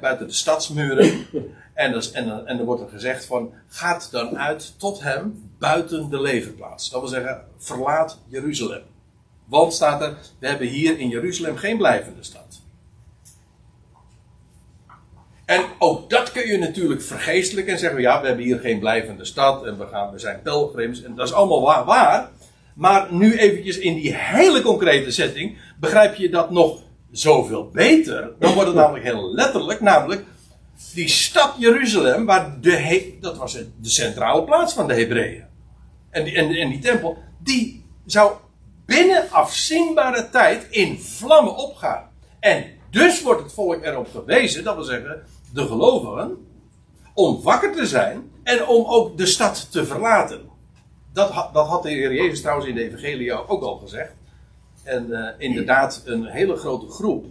[0.00, 1.26] buiten de stadsmuren.
[1.74, 6.10] En, dus, en, en er wordt er gezegd van gaat dan uit tot hem buiten
[6.10, 6.90] de legerplaats.
[6.90, 8.82] Dat wil zeggen verlaat Jeruzalem.
[9.44, 12.60] Want staat er, we hebben hier in Jeruzalem geen blijvende stad.
[15.44, 19.24] En ook dat kun je natuurlijk vergeestelijken en zeggen: ja, we hebben hier geen blijvende
[19.24, 21.02] stad en we, gaan, we zijn pelgrims.
[21.02, 22.30] En dat is allemaal waar, waar.
[22.74, 28.32] Maar nu eventjes in die hele concrete setting begrijp je dat nog zoveel beter.
[28.38, 30.24] Dan wordt het namelijk heel letterlijk, namelijk
[30.94, 35.44] die stad Jeruzalem, waar de dat was de centrale plaats van de Hebreeën.
[36.10, 38.32] En die, en, en die tempel, die zou
[38.86, 42.10] binnen afzienbare tijd in vlammen opgaan.
[42.40, 46.46] En dus wordt het volk erop gewezen, dat wil zeggen de gelovigen,
[47.14, 50.48] om wakker te zijn En om ook de stad te verlaten.
[51.12, 54.12] Dat, dat had de Heer Jezus trouwens in de Evangelie ook al gezegd.
[54.88, 57.26] En uh, inderdaad, een hele grote groep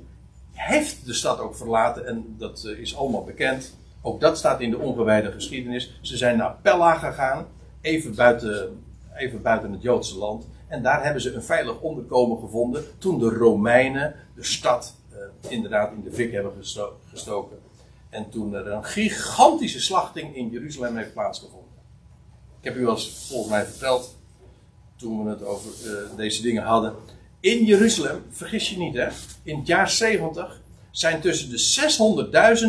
[0.52, 2.08] heeft de stad ook verlaten.
[2.08, 3.76] En dat uh, is allemaal bekend.
[4.02, 6.00] Ook dat staat in de ongewijde geschiedenis.
[6.02, 7.48] Ze zijn naar Pella gegaan,
[7.82, 8.84] even buiten,
[9.15, 10.48] even buiten het Joodse land.
[10.67, 12.84] En daar hebben ze een veilig onderkomen gevonden.
[12.98, 17.58] Toen de Romeinen de stad uh, inderdaad in de fik hebben gesto gestoken.
[18.10, 21.72] En toen er een gigantische slachting in Jeruzalem heeft plaatsgevonden.
[22.60, 24.15] Ik heb u al volgens mij verteld.
[24.96, 25.72] Toen we het over
[26.15, 26.93] deze dingen hadden.
[27.47, 29.07] In Jeruzalem, vergis je niet hè.
[29.43, 32.27] In het jaar 70 zijn tussen de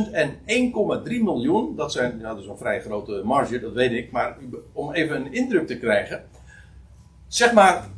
[0.08, 0.38] 600.000 en
[1.04, 1.76] 1,3 miljoen.
[1.76, 4.10] Dat, zijn, ja, dat is een vrij grote marge, dat weet ik.
[4.10, 4.36] Maar
[4.72, 6.28] om even een indruk te krijgen.
[7.28, 7.88] Zeg maar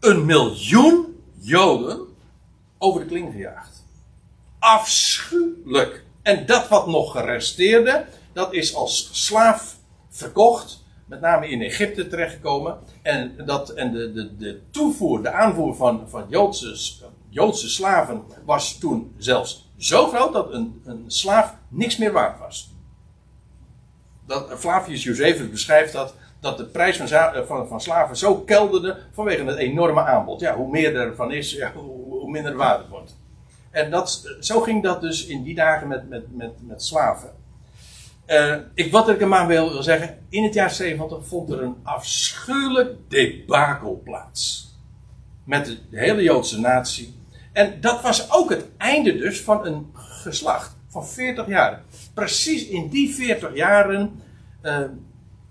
[0.00, 2.00] een miljoen Joden
[2.78, 3.84] over de kling gejaagd.
[4.58, 6.04] Afschuwelijk.
[6.22, 9.76] En dat wat nog geresteerde, dat is als slaaf
[10.08, 10.83] verkocht.
[11.14, 12.78] Met name in Egypte terechtgekomen.
[13.02, 16.76] En, dat, en de, de, de toevoer, de aanvoer van, van Joodse,
[17.28, 22.74] Joodse slaven was toen zelfs zo groot dat een, een slaaf niks meer waard was.
[24.26, 27.08] Dat, Flavius Josephus beschrijft dat, dat de prijs van,
[27.46, 30.40] van, van slaven zo kelderde vanwege het enorme aanbod.
[30.40, 33.16] Ja, hoe meer er van is, ja, hoe, minder waard wordt.
[33.70, 37.30] En dat, zo ging dat dus in die dagen met, met, met, met slaven.
[38.26, 41.76] Uh, ik, wat ik er maar wil zeggen, in het jaar 70 vond er een
[41.82, 44.72] afschuwelijk debakel plaats.
[45.44, 47.14] Met de, hele Joodse natie.
[47.52, 51.82] En dat was ook het einde dus van een geslacht van 40 jaar.
[52.14, 54.22] Precies in die 40 jaren
[54.62, 54.84] uh,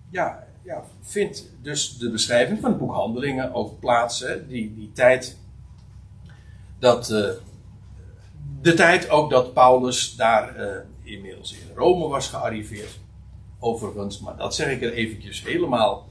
[0.10, 4.26] ja, ja, vindt dus de beschrijving van het boek Handelingen ook plaats.
[4.48, 5.38] Die, die tijd
[6.80, 7.10] dat...
[7.10, 7.30] Uh,
[8.62, 10.56] de tijd ook dat Paulus daar
[11.04, 13.00] inmiddels in Rome was gearriveerd.
[13.60, 16.08] Overigens, maar dat zeg ik er eventjes helemaal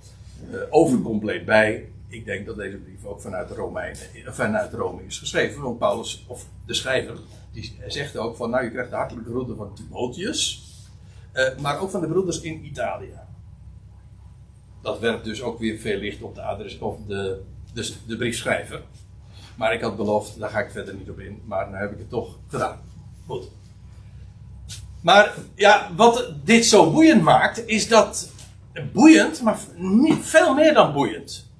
[0.51, 1.89] uh, overcompleet bij.
[2.09, 5.63] Ik denk dat deze brief ook vanuit, de Romeinen, vanuit Rome is geschreven.
[5.63, 7.19] Want Paulus, of de schrijver,
[7.53, 8.51] die zegt ook van...
[8.51, 10.71] Nou, je krijgt de hartelijke groeten van Timotheus.
[11.35, 13.19] Uh, maar ook van de broeders in Italië.
[14.83, 18.83] Dat werpt dus ook weer veel licht op de, adres, of de, de, de briefschrijver.
[19.57, 21.43] Maar ik had beloofd, daar ga ik verder niet op in.
[21.45, 22.81] Maar nu heb ik het toch gedaan.
[23.27, 23.49] Goed.
[25.03, 28.31] Maar ja, wat dit zo boeiend maakt, is dat.
[28.93, 31.51] Boeiend, maar niet, veel meer dan boeiend.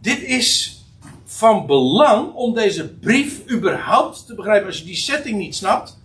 [0.00, 0.78] Dit is
[1.24, 4.66] van belang om deze brief überhaupt te begrijpen.
[4.66, 5.98] Als je die setting niet snapt,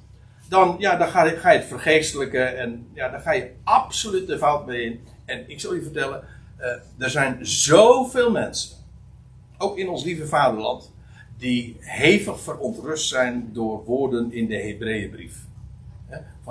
[0.47, 2.57] dan, ja, dan ga, je, ga je het vergeestelijken.
[2.57, 4.99] En ja, dan ga je absoluut de fout mee in.
[5.25, 6.23] En ik zal je vertellen,
[6.59, 6.65] uh,
[7.03, 8.77] er zijn zoveel mensen,
[9.57, 10.91] ook in ons lieve vaderland,
[11.37, 15.47] die hevig verontrust zijn door woorden in de Hebreeënbrief.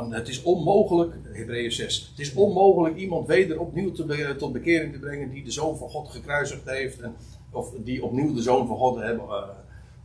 [0.07, 4.99] Het is onmogelijk, Hebreeën 6, het is onmogelijk iemand weder opnieuw te, tot bekering te
[4.99, 7.01] brengen die de Zoon van God gekruisigd heeft.
[7.51, 9.43] Of die opnieuw de Zoon van God hebben uh,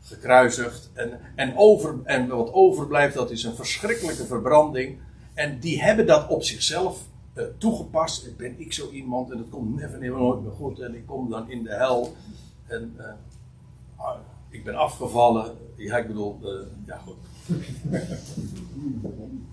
[0.02, 0.90] gekruisigd.
[0.94, 4.98] En, en, over, en wat overblijft, dat is een verschrikkelijke verbranding.
[5.34, 8.38] En die hebben dat op zichzelf uh, toegepast.
[8.38, 10.80] Ben ik zo iemand en het komt never, nooit meer goed.
[10.80, 12.14] En ik kom dan in de hel.
[12.68, 14.10] En, uh,
[14.50, 15.58] ik ben afgevallen.
[15.76, 16.40] Ja, ik bedoel,
[16.86, 17.18] ja goed.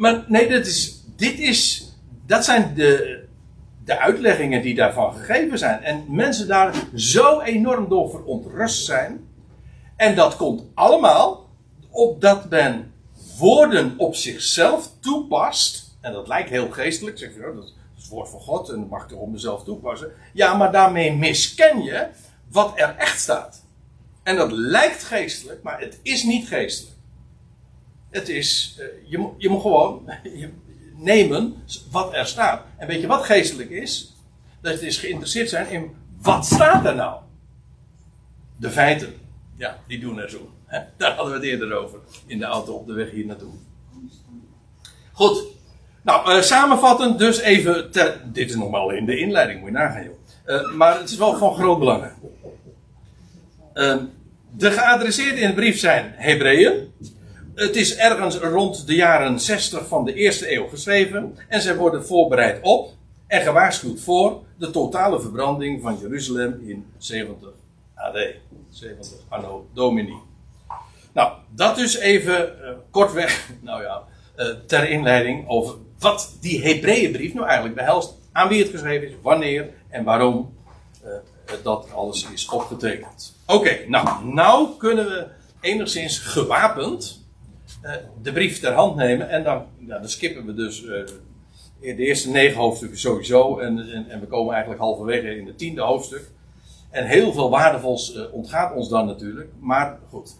[0.00, 1.88] maar nee, dit is, dit is,
[2.26, 3.22] dat zijn de,
[3.84, 5.82] de uitleggingen die daarvan gegeven zijn.
[5.82, 9.28] En mensen daar zo enorm door verontrust zijn.
[9.96, 11.48] En dat komt allemaal
[11.90, 12.92] opdat men
[13.38, 15.96] woorden op zichzelf toepast.
[16.00, 17.18] En dat lijkt heel geestelijk.
[17.18, 20.12] Zeg je, dat is het woord van God en dat mag ik op mezelf toepassen.
[20.32, 22.06] Ja, maar daarmee misken je
[22.48, 23.64] wat er echt staat.
[24.22, 26.96] En dat lijkt geestelijk, maar het is niet geestelijk.
[28.10, 30.10] Het is, uh, je, je moet gewoon
[30.96, 31.56] nemen
[31.90, 32.64] wat er staat.
[32.76, 34.14] En weet je wat geestelijk is?
[34.60, 37.20] Dat het is geïnteresseerd zijn in wat staat er nou?
[38.56, 39.14] De feiten.
[39.56, 40.50] Ja, die doen er zo.
[40.96, 41.98] Daar hadden we het eerder over.
[42.26, 43.52] In de auto op de weg hier naartoe.
[45.12, 45.42] Goed.
[46.02, 47.92] Nou, uh, samenvattend dus even.
[48.32, 50.14] Dit is nog maar in de inleiding, moet je nagaan joh.
[50.46, 52.04] Uh, maar het is wel van groot belang.
[53.72, 54.04] Ehm,
[54.50, 56.92] de geadresseerden in de brief zijn Hebreeën.
[57.60, 61.36] Het is ergens rond de jaren 60 van de eerste eeuw geschreven.
[61.48, 62.90] En zij worden voorbereid op
[63.26, 67.48] en gewaarschuwd voor de totale verbranding van Jeruzalem in 70
[67.94, 68.18] AD.
[68.70, 70.16] 70 anno domini.
[71.12, 74.02] Nou, dat dus even uh, kortweg, nou ja,
[74.36, 78.14] uh, ter inleiding over wat die Hebreeënbrief nou eigenlijk behelst.
[78.32, 80.54] Aan wie het geschreven is, wanneer en waarom
[81.04, 81.10] uh,
[81.62, 83.36] dat alles is opgetekend.
[83.46, 85.26] Oké, nou, nou kunnen we
[85.60, 87.19] enigszins gewapend
[87.82, 89.28] uh, de brief ter hand nemen.
[89.28, 91.06] En dan, nou, dan skippen we dus uh,
[91.80, 93.58] de eerste negen hoofdstukken sowieso.
[93.58, 96.30] En, en, en, we komen eigenlijk halverwege in het tiende hoofdstuk.
[96.90, 99.50] En heel veel waardevols uh, ontgaat ons dan natuurlijk.
[99.58, 100.36] Maar goed.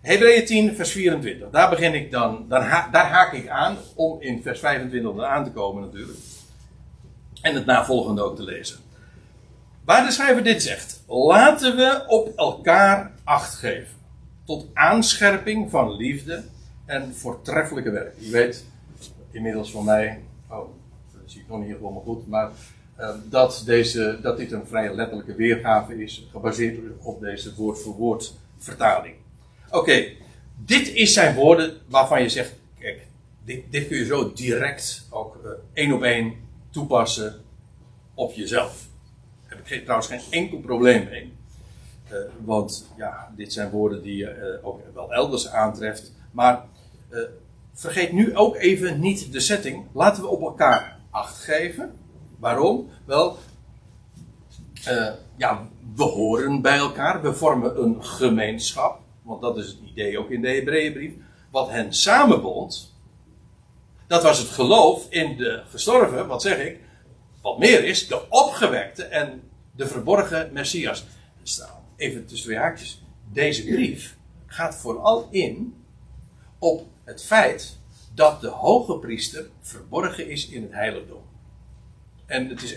[0.00, 1.50] Hebreeën 10, vers 24.
[1.50, 2.44] Daar begin ik dan.
[2.48, 2.60] dan
[2.92, 6.18] daar haak ik aan om in vers 25 aan te komen natuurlijk.
[7.40, 8.78] En het navolgende ook te lezen.
[9.84, 11.02] Waar de schrijver dit zegt.
[11.06, 13.94] Laten we op elkaar acht geven.
[14.44, 16.42] Tot aanscherping van liefde
[16.84, 18.14] en voortreffelijke werk.
[18.20, 18.64] U weet
[19.30, 20.20] inmiddels van mij.
[20.48, 20.68] Oh,
[21.12, 22.28] dat zie ik nog niet helemaal goed.
[22.28, 22.50] Maar
[23.00, 26.26] uh, dat, deze, dat dit een vrij letterlijke weergave is.
[26.30, 29.14] Gebaseerd op deze woord voor woord vertaling.
[29.70, 30.06] Oké,
[30.56, 32.54] dit is zijn woorden waarvan je zegt.
[32.78, 33.06] Kijk,
[33.44, 36.34] dit, kun je zo direct ook uh, één op één
[36.70, 37.40] toepassen
[38.14, 38.86] op jezelf.
[39.48, 41.32] Daar heb ik trouwens geen enkel probleem mee.
[42.12, 46.12] Uh, want ja, dit zijn woorden die je uh, ook wel elders aantreft.
[46.30, 46.64] Maar
[47.14, 47.20] uh,
[47.72, 49.86] vergeet nu ook even niet de setting.
[49.92, 51.94] Laten we op elkaar acht geven.
[52.38, 52.88] Waarom?
[53.04, 53.38] Wel,
[55.36, 57.22] ja, we horen bij elkaar.
[57.22, 59.00] We vormen een gemeenschap.
[59.22, 61.12] Want dat is het idee ook in de Hebreeënbrief.
[61.50, 62.94] Wat hen samenbond.
[64.06, 66.80] Dat was het geloof in de gestorven, wat zeg ik,
[67.42, 69.42] wat meer is, de opgewekte en
[69.76, 71.06] de verborgen Messias.
[71.96, 73.02] Even tussen twee haakjes.
[73.32, 75.74] Deze brief gaat vooral in
[76.58, 77.78] op het feit
[78.14, 81.22] dat de hoge priester verborgen is in het heiligdom.
[82.26, 82.76] En het is,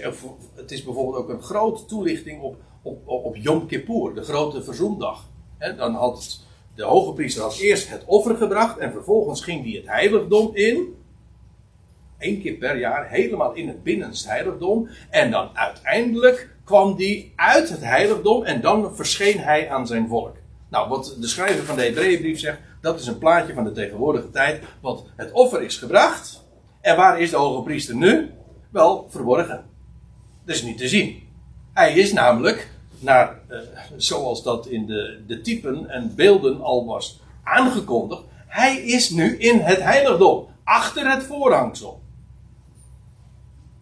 [0.55, 5.29] het is bijvoorbeeld ook een grote toelichting op, op, op Yom Kippur, de grote verzoendag.
[5.77, 6.39] dan had
[6.75, 10.95] de hoge priester had eerst het offer gebracht en vervolgens ging hij het heiligdom in
[12.17, 14.89] één keer per jaar helemaal in het binnenste heiligdom.
[15.09, 20.35] En dan uiteindelijk kwam die uit het heiligdom en dan verscheen hij aan zijn volk.
[20.69, 24.29] Nou, wat de schrijver van de Hebreeënbrief zegt, dat is een plaatje van de tegenwoordige
[24.29, 24.63] tijd.
[24.81, 26.45] Want het offer is gebracht.
[26.81, 28.31] En waar is de hoge priester nu?
[28.69, 29.65] Wel, verborgen.
[30.45, 31.23] Dus niet te zien.
[31.73, 32.69] Hij is namelijk,
[32.99, 33.57] naar, eh,
[33.95, 39.59] zoals dat in de, de typen en beelden al was aangekondigd, hij is nu in
[39.59, 42.01] het heiligdom, achter het voorhangsel.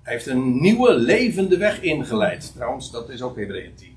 [0.01, 2.53] Hij heeft een nieuwe levende weg ingeleid.
[2.55, 3.94] Trouwens, dat is ook Hebreeën 10.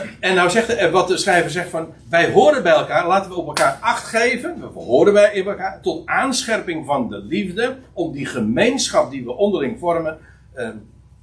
[0.20, 3.36] En nou zegt er, wat de schrijver zegt van, wij horen bij elkaar, laten we
[3.36, 8.26] op elkaar acht geven, we horen bij elkaar, tot aanscherping van de liefde, om die
[8.26, 10.18] gemeenschap die we onderling vormen,
[10.52, 10.68] eh,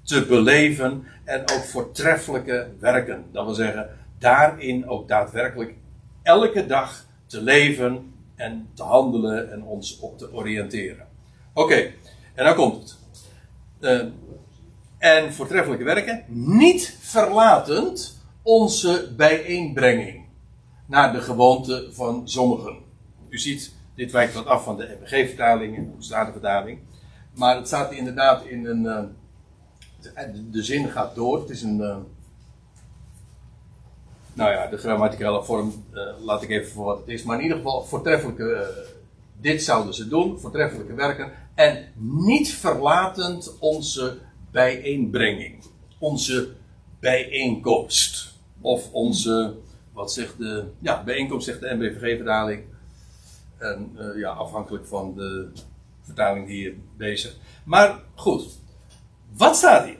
[0.04, 3.26] te beleven en ook voortreffelijke werken.
[3.32, 5.74] Dat wil zeggen, daarin ook daadwerkelijk
[6.24, 11.08] elke dag te leven en te handelen en ons op te oriënteren.
[11.54, 11.92] Oké,
[12.36, 12.98] en dan komt het.
[13.82, 14.12] Uh,
[14.98, 18.19] en voortreffelijke werken, niet verlatend
[18.50, 20.26] onze bijeenbrenging
[20.86, 22.78] naar de gewoonte van sommigen.
[23.30, 26.80] U ziet, dit wijkt wat af van de MBG-vertaling en de Statenvertaling.
[27.36, 28.84] Maar het staat inderdaad in een.
[28.84, 29.04] Uh,
[30.52, 31.40] de, zin gaat door.
[31.40, 31.80] Het is een.
[31.80, 31.98] Uh,
[34.34, 37.24] nou ja, de grammaticale vorm uh, laat ik even voor wat het is.
[37.24, 38.74] Maar in ieder geval, voortreffelijke.
[39.42, 44.18] dit zouden ze doen, voortreffelijke werken en niet verlatend onze
[44.52, 45.64] bijeenbrenging,
[46.00, 46.56] onze
[47.00, 48.29] bijeenkomst.
[48.62, 49.56] Of onze,
[49.94, 52.64] wat zegt de, ja, bijeenkomst zegt de NBVG-vertaling.
[53.58, 55.52] En uh, ja, afhankelijk van de
[56.02, 57.36] vertaling die je bezig.
[57.66, 58.60] Maar goed,
[59.36, 59.98] wat staat hier?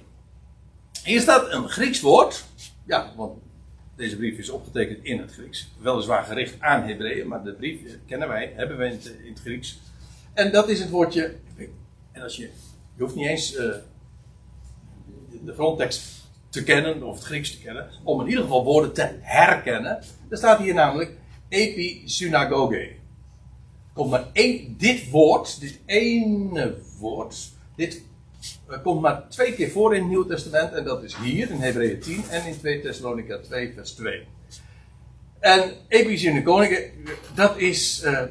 [1.04, 2.46] Hier staat een Grieks woord.
[2.86, 3.42] Ja, want
[3.96, 5.72] deze brief is opgetekend in het Grieks.
[5.80, 9.80] Weliswaar gericht aan Hebreeën, maar de brief kennen wij, hebben wij in het, Grieks.
[10.34, 11.36] En dat is het woordje.
[12.12, 12.50] En als je.
[12.96, 13.76] Je hoeft niet eens uh,
[15.46, 16.19] de grondtekst
[16.50, 20.04] te kennen, of het Grieks te kennen, om in ieder geval woorden te herkennen.
[20.30, 21.12] Er staat hier namelijk
[21.50, 22.92] episynagoge.
[23.94, 28.02] Komt maar één, dit woord, dit ene woord, dit
[28.84, 30.74] komt maar twee keer voor in het Nieuwe Testament.
[30.74, 34.28] En dat is hier in Hebreeën 10 en in 2 Thessalonica 2, vers 2.
[35.40, 36.92] En episynagoge,
[37.36, 38.22] dat is, uh,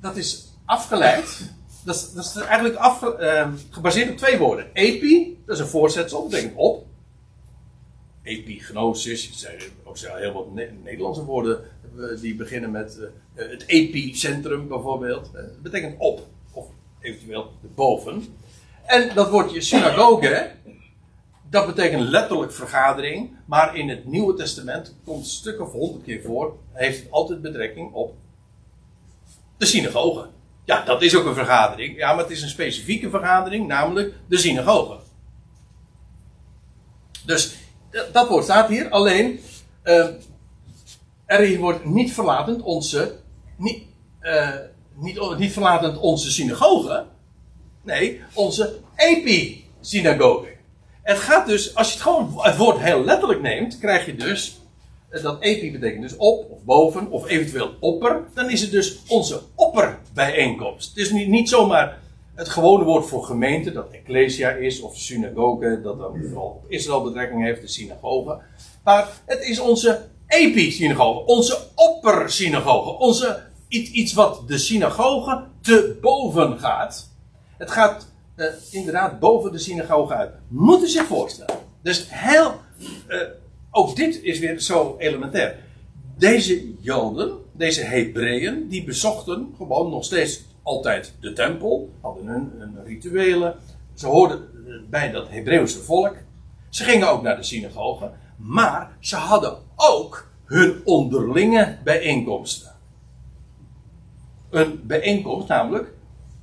[0.00, 1.56] dat is afgeleid
[1.88, 4.66] dat is, dat is eigenlijk afge, uh, gebaseerd op twee woorden.
[4.72, 6.86] Epi, dat is een voorzetsel, dat betekent op.
[8.28, 11.60] Epignosis, er ook heel wat Nederlandse woorden
[12.20, 13.08] die beginnen met uh,
[13.48, 15.30] het epicentrum bijvoorbeeld.
[15.32, 16.66] Dat betekent op, of
[17.00, 18.36] eventueel boven.
[18.86, 20.50] En dat woordje synagoge,
[21.50, 26.22] dat betekent letterlijk vergadering, maar in het Nieuwe Testament komt een stuk of honderd keer
[26.22, 28.14] voor, heeft het altijd betrekking op
[29.56, 30.28] de synagoge.
[30.64, 31.96] Ja, dat is ook een vergadering.
[31.96, 34.98] Ja, maar het is een specifieke vergadering, namelijk de synagoge.
[37.24, 37.57] Dus
[38.12, 38.88] dat woord staat hier.
[38.88, 39.40] Alleen,
[39.84, 40.06] uh,
[41.26, 43.14] er wordt niet verlatend onze,
[43.56, 43.82] niet,
[44.22, 44.48] uh,
[44.94, 47.04] niet, niet verlatend onze synagoge.
[47.82, 50.56] Nee, onze epi-synagoge.
[51.02, 54.60] Het gaat dus, als je het gewoon het woord heel letterlijk neemt, krijg je dus,
[55.08, 58.24] eh, dat epi betekent dus op of boven of eventueel opper.
[58.34, 60.88] Dan is het dus onze opperbijeenkomst.
[60.88, 61.98] Het is niet, niet zomaar
[62.38, 67.02] het gewone woord voor gemeente, dat ecclesia is, of synagoge, dat dan vooral op Israël
[67.02, 68.38] betrekking heeft, de synagoge.
[68.84, 77.10] Maar het is onze epi-synagoge, onze oppersynagoge, onze, iets, wat de synagoge te boven gaat.
[77.56, 80.30] Het gaat uh, inderdaad boven de synagoge uit.
[80.48, 81.58] Moet u zich voorstellen.
[81.82, 82.54] Dus heel,
[83.08, 83.20] uh,
[83.70, 85.56] ook dit is weer zo elementair.
[86.18, 93.54] Deze Joden, deze Hebreeën, die bezochten gewoon nog steeds altijd de tempel, hadden hun, rituelen.
[93.94, 94.48] Ze hoorden
[94.90, 96.16] bij dat Hebreeuwse volk.
[96.68, 98.10] Ze gingen ook naar de synagoge.
[98.36, 102.72] Maar ze hadden ook hun onderlinge bijeenkomsten.
[104.50, 105.94] Een bijeenkomst namelijk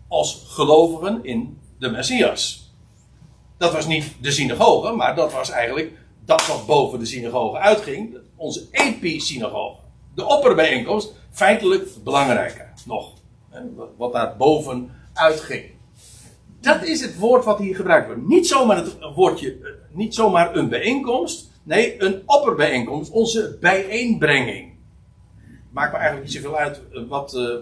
[0.07, 2.73] als gelovigen in de Messias.
[3.57, 5.91] Dat was niet de synagoge, maar dat was eigenlijk
[6.25, 8.17] dat wat boven de synagoge uitging.
[8.35, 9.79] Onze epi-synagoge.
[10.15, 13.13] De opperbijeenkomst, feitelijk belangrijker nog.
[13.97, 15.63] Wat daar boven uitging.
[16.61, 18.27] Dat is het woord wat hier gebruikt wordt.
[18.27, 21.51] Niet zomaar, het woordje, eh, niet zomaar een bijeenkomst.
[21.63, 23.11] Nee, een opperbijeenkomst.
[23.11, 24.73] Onze bijeenbrenging.
[25.71, 27.55] Maakt me eigenlijk niet zoveel uit eh, wat, uh,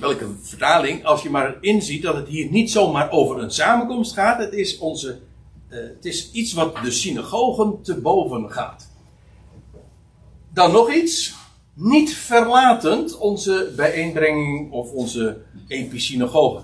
[0.00, 1.04] welke vertaling.
[1.04, 4.38] Als je maar inziet dat het hier niet zomaar over een samenkomst gaat.
[4.38, 5.18] Het is, onze,
[5.68, 8.90] het is iets wat de synagogen te boven gaat.
[10.52, 11.34] Dan nog iets
[11.74, 16.62] niet verlatend onze bijeenbrenging of onze episynagoge.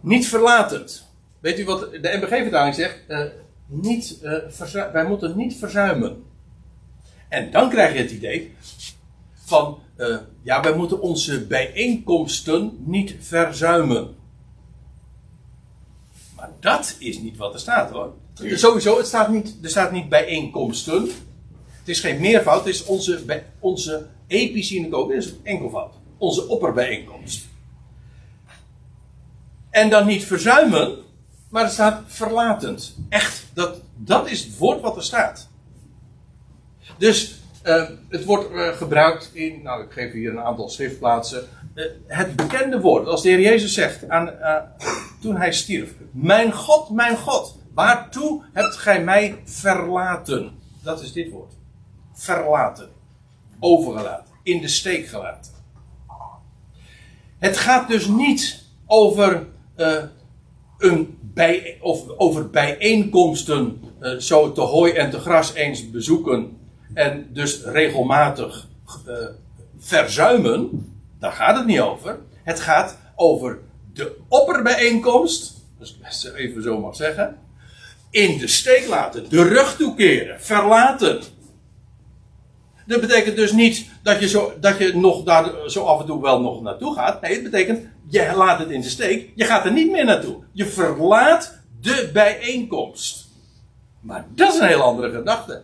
[0.00, 1.06] Niet verlatend.
[1.40, 2.98] Weet u wat de MBG-vertaling zegt?
[3.08, 3.22] Uh,
[3.66, 6.22] niet, uh, wij moeten niet verzuimen.
[7.28, 8.54] En dan krijg je het idee
[9.34, 14.14] van, uh, ja, wij moeten onze bijeenkomsten niet verzuimen.
[16.36, 18.14] Maar dat is niet wat er staat hoor.
[18.34, 21.10] Sowieso, het staat niet, er staat niet bijeenkomsten.
[21.88, 25.94] Het is geen meervoud, het is onze, onze episynagoge, is een enkelvoud.
[26.18, 27.46] Onze opperbijeenkomst.
[29.70, 30.98] En dan niet verzuimen,
[31.50, 32.96] maar er staat verlatend.
[33.08, 35.48] Echt, dat, dat is het woord wat er staat.
[36.98, 41.48] Dus uh, het wordt uh, gebruikt in, nou ik geef hier een aantal schriftplaatsen.
[41.74, 44.32] Uh, het bekende woord, als de Heer Jezus zegt aan,
[45.20, 50.58] toen hij stierf: Mijn God, mijn God, waartoe hebt gij mij verlaten?
[50.82, 51.56] Dat is dit woord
[52.18, 52.88] verlaten,
[53.60, 55.52] overgelaten, in de steek gelaten.
[57.38, 59.46] Het gaat dus niet over,
[59.76, 60.02] uh,
[60.78, 66.56] een bij, of over bijeenkomsten uh, zo te hooi en te gras eens bezoeken
[66.94, 68.68] en dus regelmatig
[69.06, 69.14] uh,
[69.78, 70.86] verzuimen.
[71.18, 72.18] Daar gaat het niet over.
[72.42, 73.58] Het gaat over
[73.92, 75.98] de opperbijeenkomst, dus
[76.34, 77.38] even zo mag zeggen,
[78.10, 81.22] in de steek laten, de rug toekeren, verlaten,
[82.88, 86.22] dat betekent dus niet dat je, zo, dat je nog daar zo af en toe
[86.22, 87.20] wel nog naartoe gaat.
[87.20, 89.32] Nee, het betekent, je laat het in de steek.
[89.34, 90.36] Je gaat er niet meer naartoe.
[90.52, 93.28] Je verlaat de bijeenkomst.
[94.00, 95.62] Maar dat is een heel andere gedachte.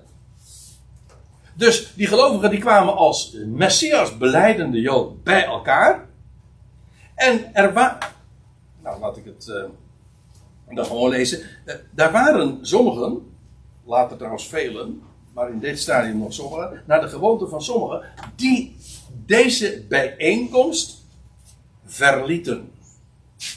[1.54, 6.08] Dus die gelovigen die kwamen als Messias beleidende Jood bij elkaar.
[7.14, 7.98] En er waren.
[8.82, 9.46] Nou, laat ik het
[10.68, 11.40] uh, gewoon lezen.
[11.64, 13.36] Uh, daar waren sommigen,
[13.84, 15.02] later trouwens velen,
[15.34, 18.02] maar in dit stadium nog sommigen, naar de gewoonte van sommigen,
[18.36, 18.76] die
[19.26, 21.04] deze bijeenkomst
[21.84, 22.72] verlieten.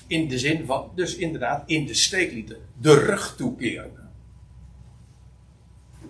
[0.07, 2.57] In de zin van, dus inderdaad, in de steek lieten.
[2.82, 3.91] De rug toekeren.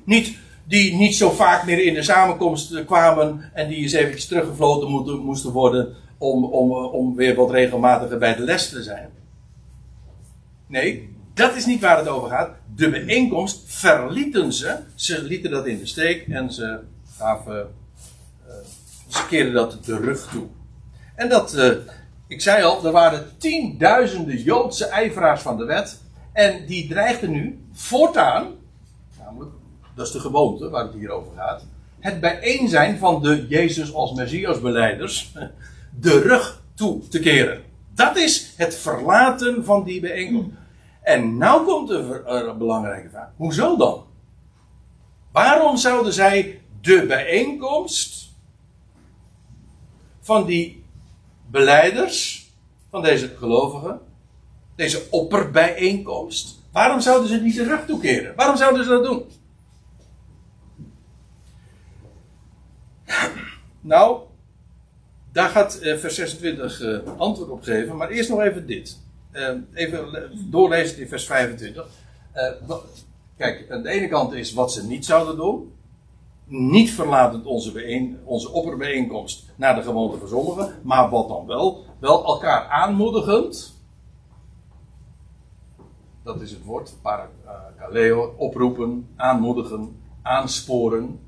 [0.03, 4.89] Niet, die niet zo vaak meer in de samenkomst kwamen en die eens eventjes teruggefloten
[4.89, 9.09] moeten, moesten worden om, om, om weer wat regelmatiger bij de les te zijn.
[10.67, 12.49] Nee, dat is niet waar het over gaat.
[12.77, 14.77] De bijeenkomst verlieten ze.
[14.95, 16.79] Ze lieten dat in de steek en ze
[17.17, 17.73] gaven.
[18.47, 18.53] Uh,
[19.07, 20.47] ze keerden dat de rug toe.
[21.15, 21.71] En dat, uh,
[22.27, 26.01] ik zei al, er waren tienduizenden Joodse ijveraars van de wet.
[26.33, 28.47] En die dreigden nu voortaan,
[29.19, 29.51] namelijk,
[29.95, 31.65] dat is de gewoonte waar het hier over gaat.
[31.99, 35.33] Het bijeen zijn van de Jezus als Messias beleiders.
[35.99, 37.61] De rug toe te keren.
[37.95, 40.49] Dat is het verlaten van die bijeenkomst.
[41.07, 43.29] En nou komt een belangrijke vraag.
[43.35, 44.05] Hoezo dan?
[45.31, 48.33] Waarom zouden zij de bijeenkomst
[50.19, 50.83] van die
[51.45, 52.49] beleiders,
[52.89, 53.99] van deze gelovigen,
[54.75, 58.35] deze opperbijeenkomst, waarom zouden ze niet de rug toekeren?
[58.35, 59.25] Waarom zouden ze dat doen?
[63.81, 64.21] Nou,
[65.31, 69.05] daar gaat eh, vers 26 eh, antwoord op geven, maar eerst nog even dit.
[69.31, 71.87] Eh, even doorlezen in vers 25.
[72.31, 72.51] Eh,
[73.37, 75.71] kijk, aan de ene kant is wat ze niet zouden doen.
[76.45, 80.73] Niet verlatend onze, bijeen, onze opperbijeenkomst naar de gewoonte van sommigen.
[80.83, 81.85] Maar wat dan wel?
[81.99, 83.75] Wel elkaar aanmoedigend.
[86.23, 86.95] Dat is het woord.
[87.01, 88.33] Parakaleo.
[88.37, 91.19] Oproepen, aanmoedigen, aansporen.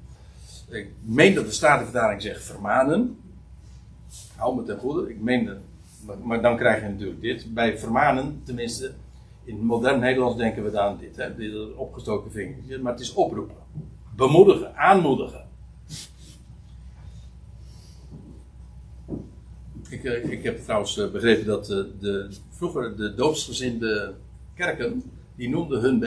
[0.70, 3.20] Ik meen dat de Statenvertaling zegt vermanen.
[4.36, 5.10] Hou me ten goede.
[5.10, 5.58] Ik meen dat
[6.24, 7.54] maar dan krijg je natuurlijk dit.
[7.54, 8.92] Bij vermanen, tenminste,
[9.44, 12.80] in modern Nederlands denken we aan dit, hè, dit opgestoken vingertje.
[12.80, 13.56] Maar het is oproepen,
[14.16, 15.48] bemoedigen, aanmoedigen.
[19.90, 24.14] Ik, eh, ik heb trouwens eh, begrepen dat eh, de, vroeger de doopsgezinde
[24.56, 25.04] kerken,
[25.36, 26.04] die noemden hun,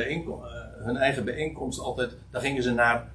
[0.84, 3.12] hun eigen bijeenkomst altijd, daar gingen ze naar,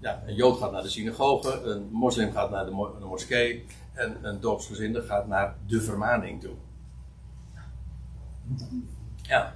[0.00, 2.70] ja, een jood gaat naar de synagoge, een moslim gaat naar de,
[3.00, 3.64] de moskee,
[3.94, 6.54] en een doopsgezinde gaat naar de vermaning toe.
[9.22, 9.54] Ja.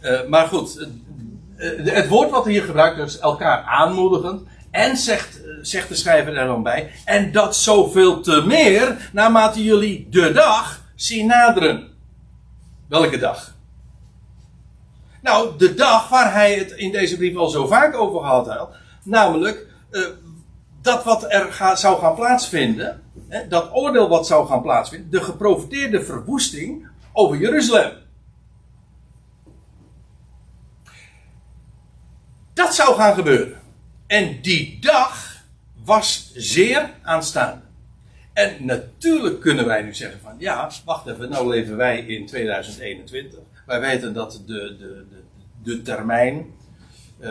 [0.00, 0.88] Uh, maar goed,
[1.56, 4.42] uh, het woord wat hier gebruikt is elkaar aanmoedigend.
[4.70, 6.90] En zegt, zegt de schrijver er dan bij.
[7.04, 11.88] En dat zoveel te meer naarmate jullie de dag zien naderen.
[12.88, 13.54] Welke dag?
[15.22, 18.74] Nou, de dag waar hij het in deze brief al zo vaak over gehad had.
[19.04, 19.66] Namelijk,
[20.82, 26.02] dat wat er zou gaan plaatsvinden, hè, dat oordeel wat zou gaan plaatsvinden, de geprofiteerde
[26.02, 27.92] verwoesting over Jeruzalem.
[32.54, 33.60] Dat zou gaan gebeuren.
[34.06, 35.42] En die dag
[35.84, 37.62] was zeer aanstaande.
[38.32, 43.38] En natuurlijk kunnen wij nu zeggen van ja, wacht even, nou leven wij in 2021.
[43.66, 45.22] Wij weten dat de, de, de,
[45.62, 46.46] de termijn
[47.20, 47.30] uh,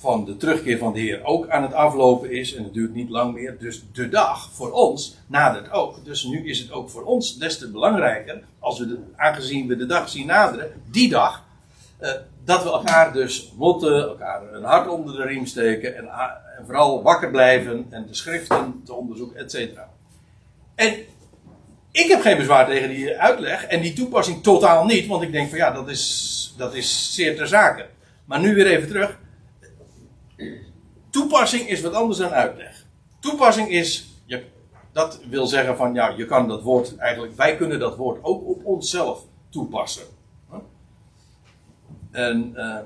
[0.00, 2.54] van de terugkeer van de Heer ook aan het aflopen is.
[2.54, 3.56] En het duurt niet lang meer.
[3.58, 6.04] Dus de dag voor ons nadert ook.
[6.04, 8.42] Dus nu is het ook voor ons des te belangrijker.
[8.58, 11.46] Als we aangezien we de dag zien naderen, die dag.
[12.00, 12.10] Uh,
[12.44, 15.96] dat we elkaar dus moeten, elkaar een hart onder de riem steken.
[15.96, 16.04] En,
[16.58, 17.86] en vooral wakker blijven.
[17.90, 19.90] En de schriften te onderzoeken, et cetera.
[20.74, 20.94] En
[21.90, 23.64] ik heb geen bezwaar tegen die uitleg.
[23.64, 25.06] En die toepassing totaal niet.
[25.06, 27.86] Want ik denk van ja, dat is, dat is zeer ter zake.
[28.24, 29.18] Maar nu weer even terug
[31.10, 32.86] Toepassing is wat anders dan uitleg.
[33.20, 34.44] Toepassing is, je,
[34.92, 38.48] dat wil zeggen van ja, je kan dat woord eigenlijk, wij kunnen dat woord ook
[38.48, 40.04] op onszelf toepassen.
[42.10, 42.76] En uh,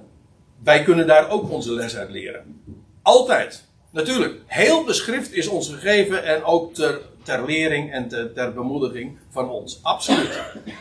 [0.63, 2.63] wij kunnen daar ook onze les uit leren.
[3.03, 3.65] Altijd.
[3.91, 8.55] Natuurlijk, heel de schrift is ons gegeven en ook ter, ter lering en ter, ter
[8.55, 9.79] bemoediging van ons.
[9.83, 10.41] Absoluut.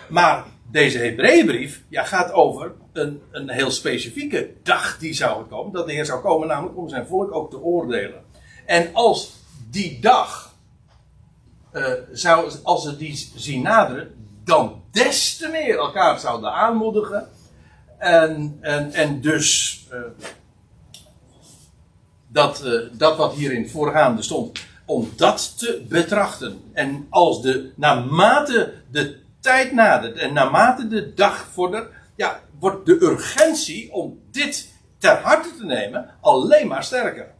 [0.10, 5.72] Maar deze Hebreeënbrief ja, gaat over een, een heel specifieke dag die zou komen.
[5.74, 8.24] Dat de Heer zou komen, namelijk om zijn volk ook te oordelen.
[8.66, 9.32] En als
[9.70, 10.54] die dag,
[11.74, 17.30] uh, zou, als ze die zien naderen, dan des te meer elkaar zouden aanmoedigen.
[17.98, 20.00] En, en, en dus uh,
[22.28, 26.62] dat, uh, dat wat hier in het voorgaande stond, om dat te betrachten.
[26.74, 33.02] En als de, naarmate de tijd nadert en naarmate de dag vordert, ja, wordt de
[33.02, 37.34] urgentie om dit ter harte te nemen alleen maar sterker.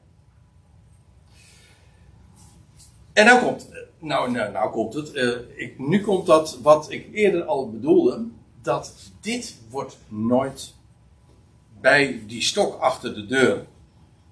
[3.14, 3.70] En nou komt,
[4.00, 8.28] nou, nou, nou komt het, uh, ik, nu komt dat wat ik eerder al bedoelde,
[8.62, 10.74] dat dit wordt nooit
[11.82, 13.66] bij die stok achter de deur,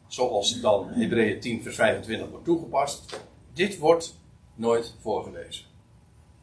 [0.07, 3.19] zoals dan Hebreeën 10 vers 25 wordt toegepast,
[3.53, 4.19] dit wordt
[4.55, 5.65] nooit voorgelezen.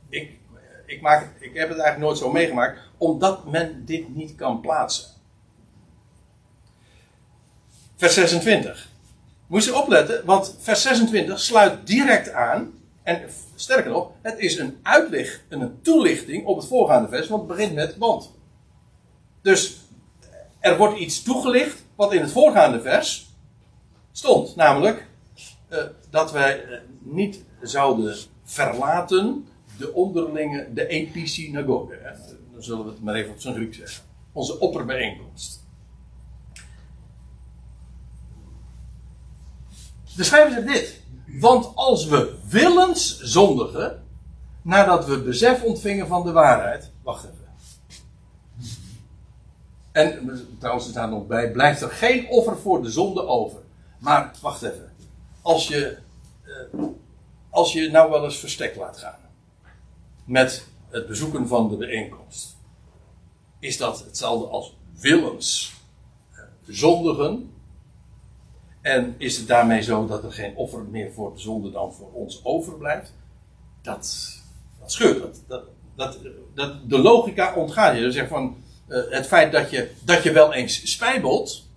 [0.09, 0.38] Ik
[0.87, 5.07] ik, maak ik heb het eigenlijk nooit zo meegemaakt, omdat men dit niet kan plaatsen.
[7.97, 8.89] Vers 26.
[9.47, 12.72] Moet je opletten, want vers 26 sluit direct aan.
[13.03, 13.22] En
[13.55, 17.74] sterker nog, het is een uitleg, een toelichting op het voorgaande vers, want het begint
[17.74, 18.32] met want.
[19.43, 19.76] Dus
[20.61, 23.34] er wordt iets toegelicht wat in het voorgaande vers
[24.12, 24.57] stond.
[24.57, 25.07] Namelijk
[25.70, 25.78] uh,
[26.11, 29.49] dat wij uh, niet zouden verlaten
[29.79, 31.99] de onderlinge, de episynagoge.
[32.53, 34.05] Dan zullen we het maar even op zijn Griek zeggen.
[34.33, 35.64] Onze opperbijeenkomst.
[40.16, 41.03] De schrijver zegt dit.
[41.41, 44.05] Want als we willens zondigen,
[44.62, 46.91] nadat we besef ontvingen van de waarheid.
[47.03, 47.45] Wacht even.
[49.93, 53.59] En trouwens, er staat nog bij: blijft er geen offer voor de zonde over.
[53.99, 54.93] Maar wacht even.
[55.43, 55.99] Als je,
[56.43, 56.83] eh,
[57.51, 59.26] als je nou wel eens verstek laat gaan
[60.27, 62.57] met het bezoeken van de bijeenkomst.
[63.59, 65.74] Is dat hetzelfde als willens
[66.33, 67.51] eh, zondigen?
[68.81, 72.12] En is het daarmee zo dat er geen offer meer voor de zonde dan voor
[72.12, 73.14] ons overblijft?
[73.83, 74.33] Dat,
[74.81, 75.41] dat scheurt.
[75.47, 75.64] Dat,
[75.95, 76.18] dat,
[76.55, 78.01] dat, de logica ontgaat je.
[78.01, 78.57] Dus zeg van
[78.89, 81.68] uh, het feit dat je, dat je wel eens spijbelt.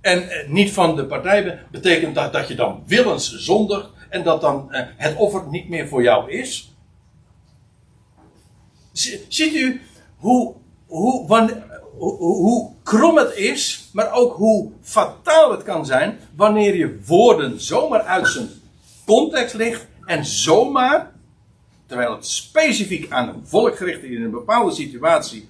[0.00, 3.88] En uh, niet van de partij bent, betekent dat, dat je dan willens zondigt.
[4.08, 6.71] En dat dan het offer niet meer voor jou is.
[8.92, 9.80] Ziet u
[10.16, 10.54] hoe,
[10.86, 11.26] hoe,
[11.98, 18.00] hoe, krom het is, maar ook hoe fataal het kan zijn wanneer je woorden zomaar
[18.00, 18.48] uit zijn
[19.06, 21.12] context ligt en zomaar,
[21.86, 25.48] terwijl het specifiek aan een volk gericht is in een bepaalde situatie,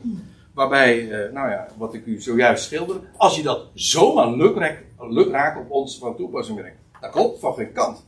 [0.55, 5.59] waarbij, eh, nou ja, wat ik u zojuist schilder, als je dat zomaar lukraak, lukraak
[5.59, 8.05] op ons van toepassing brengt, dat klopt van geen kant.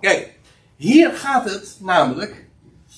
[0.00, 0.38] Kijk,
[0.76, 2.43] hier gaat het namelijk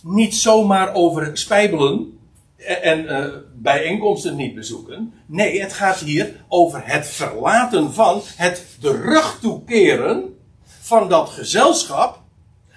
[0.07, 2.19] niet zomaar over spijbelen
[2.57, 5.13] en uh, bijeenkomsten niet bezoeken.
[5.27, 12.21] Nee, het gaat hier over het verlaten van, het de rug toekeren van dat gezelschap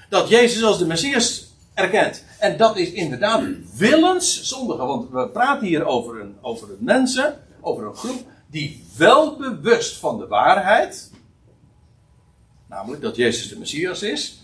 [0.09, 2.23] dat Jezus als de Messias erkent.
[2.39, 3.43] En dat is inderdaad
[3.75, 8.85] willens zondigen, want we praten hier over een, over een mensen, over een groep die
[8.97, 11.11] wel bewust van de waarheid,
[12.69, 14.38] namelijk dat Jezus de Messias is,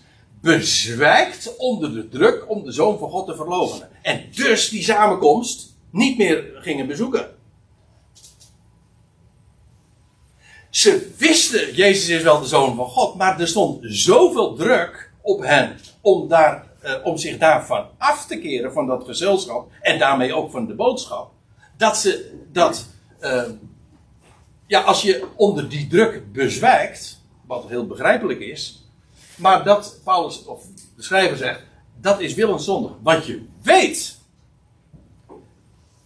[0.45, 3.89] bezwijkt onder de druk om de Zoon van God te verloochenen.
[4.01, 7.29] En dus die samenkomst niet meer gingen bezoeken.
[10.69, 15.41] Ze wisten, Jezus is wel de Zoon van God, maar er stond zoveel druk op
[15.41, 20.33] hen om, daar, eh, om zich daarvan af te keren, van dat gezelschap, en daarmee
[20.33, 21.31] ook van de boodschap,
[21.77, 22.85] dat ze dat,
[23.19, 23.49] eh,
[24.67, 28.84] ja, als je onder die druk bezwijkt, wat heel begrijpelijk is,
[29.35, 30.63] maar dat Paulus, of
[30.95, 31.61] de schrijver zegt,
[32.01, 32.91] dat is willenszondig.
[33.01, 34.17] Want je weet,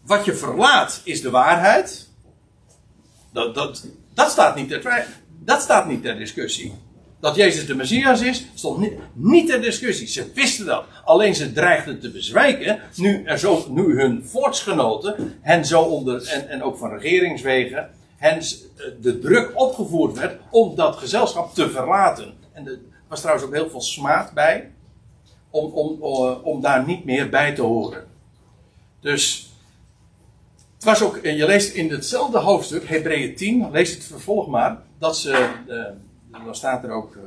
[0.01, 2.07] wat je verlaat is de waarheid.
[3.33, 5.07] Dat, dat, dat, staat, niet ter,
[5.43, 6.73] dat staat niet ter discussie.
[7.19, 10.07] Dat Jezus de Messias is, stond niet, niet ter discussie.
[10.07, 10.85] Ze wisten dat.
[11.03, 12.79] Alleen ze dreigden te bezwijken.
[12.95, 18.41] Nu, er zo, nu hun voortsgenoten, hen zo onder, en, en ook van regeringswegen, hen
[19.01, 22.33] de druk opgevoerd werd om dat gezelschap te verlaten.
[22.53, 24.71] En de, was trouwens ook heel veel smaad bij.
[25.49, 28.07] Om, om, eh, om daar niet meer bij te horen.
[28.99, 29.43] Dus.
[30.75, 35.17] Het was ook, je leest in hetzelfde hoofdstuk, Hebreeën 10, lees het vervolg maar, dat
[35.17, 37.21] ze, uh, dan staat er ook, uh,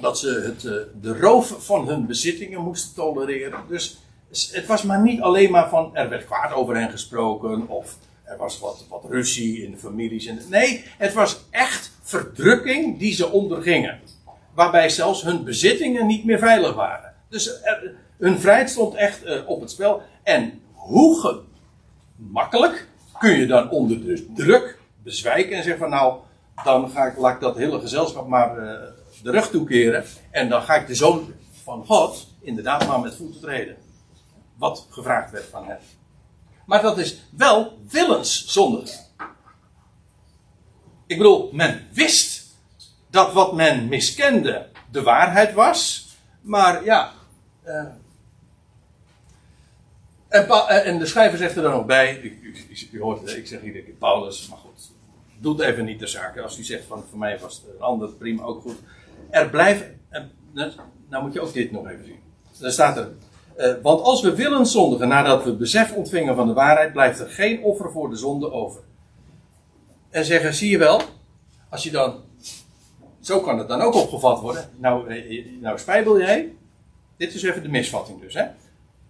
[0.00, 0.60] dat ze het,
[1.02, 3.60] de roof van hun bezittingen moesten tolereren.
[3.68, 3.98] Dus
[4.52, 8.36] het was maar niet alleen maar van, er werd kwaad over hen gesproken, of er
[8.36, 10.26] was wat, wat ruzie in de families.
[10.26, 14.00] En, nee, het was echt verdrukking die ze ondergingen
[14.58, 17.14] waarbij zelfs hun bezittingen niet meer veilig waren.
[17.28, 17.60] Dus
[18.16, 20.02] hun vrijheid stond echt uh, op het spel.
[20.22, 21.42] En hoe
[22.16, 22.88] gemakkelijk
[23.18, 26.18] kun je dan onder de druk bezwijken en zeggen van nou,
[26.64, 28.72] dan ga ik, laat ik dat hele gezelschap maar uh,
[29.22, 30.04] de rug toekeren.
[30.30, 31.32] En dan ga ik de zoon
[31.64, 33.76] van God inderdaad maar met voeten treden.
[34.56, 35.78] Wat gevraagd werd van hem.
[36.66, 38.90] Maar dat is wel willenszondig.
[41.06, 42.37] Ik bedoel, men wist
[43.18, 46.08] dat wat men miskende de waarheid was.
[46.40, 47.12] Maar ja.
[47.66, 47.84] Uh,
[50.28, 50.48] en,
[50.84, 52.20] en, de schrijver zegt er dan ook bij.
[52.92, 54.90] U, hoort, ik zeg hier Paulus, maar goed.
[55.38, 56.42] Doet even niet de zaken.
[56.42, 58.76] Als u zegt van voor mij was het ander, prima, ook goed.
[59.30, 59.84] Er blijft.
[61.08, 62.20] Nou moet je ook dit nog even zien.
[62.60, 63.10] Daar staat er.
[63.58, 67.28] Uh, want als we willen zondigen nadat we besef ontvingen van de waarheid, blijft er
[67.28, 68.80] geen offer voor de zonde over.
[70.10, 71.00] En zeggen, zie je wel,
[71.68, 72.20] als je dan
[73.28, 74.70] zo kan het dan ook opgevat worden.
[74.76, 76.52] Nou, eh, nou spijbel jij.
[77.16, 78.34] Dit is even de misvatting dus.
[78.34, 78.46] Hè?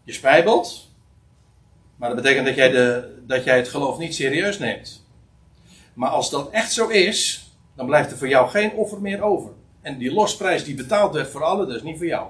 [0.05, 0.89] Je spijbelt.
[1.97, 5.07] Maar dat betekent dat jij, de, dat jij het geloof niet serieus neemt.
[5.95, 9.51] Maar als dat echt zo is, dan blijft er voor jou geen offer meer over.
[9.81, 12.29] En die losprijs die betaald werd voor allen, dat is niet voor jou.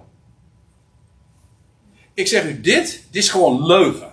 [2.14, 4.12] Ik zeg u dit, dit is gewoon leugen.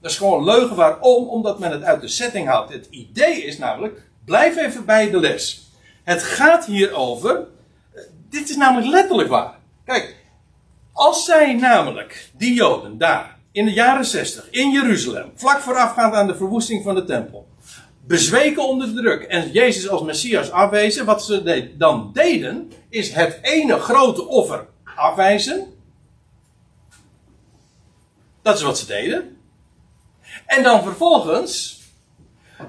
[0.00, 0.76] Dat is gewoon leugen.
[0.76, 1.28] Waarom?
[1.28, 2.72] Omdat men het uit de setting haalt.
[2.72, 5.67] Het idee is namelijk, blijf even bij de les.
[6.08, 7.46] Het gaat hier over.
[8.30, 9.58] Dit is namelijk letterlijk waar.
[9.84, 10.16] Kijk,
[10.92, 16.26] als zij namelijk, die Joden daar, in de jaren 60, in Jeruzalem, vlak voorafgaand aan
[16.26, 17.48] de verwoesting van de tempel,
[18.06, 23.38] bezweken onder de druk en Jezus als Messias afwezen, wat ze dan deden, is het
[23.42, 25.66] ene grote offer afwijzen.
[28.42, 29.36] Dat is wat ze deden.
[30.46, 31.80] En dan vervolgens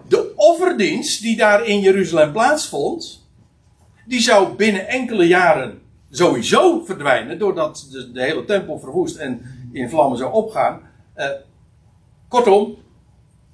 [0.08, 3.19] de offerdienst die daar in Jeruzalem plaatsvond,
[4.10, 9.42] die zou binnen enkele jaren sowieso verdwijnen, doordat de, de hele tempel verwoest en
[9.72, 10.82] in vlammen zou opgaan.
[11.16, 11.26] Uh,
[12.28, 12.78] kortom,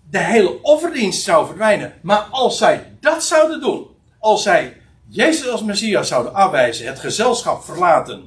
[0.09, 1.93] de hele offerdienst zou verdwijnen.
[2.01, 3.87] Maar als zij dat zouden doen,
[4.19, 4.77] als zij
[5.07, 8.25] Jezus als Messias zouden afwijzen, het gezelschap verlaten,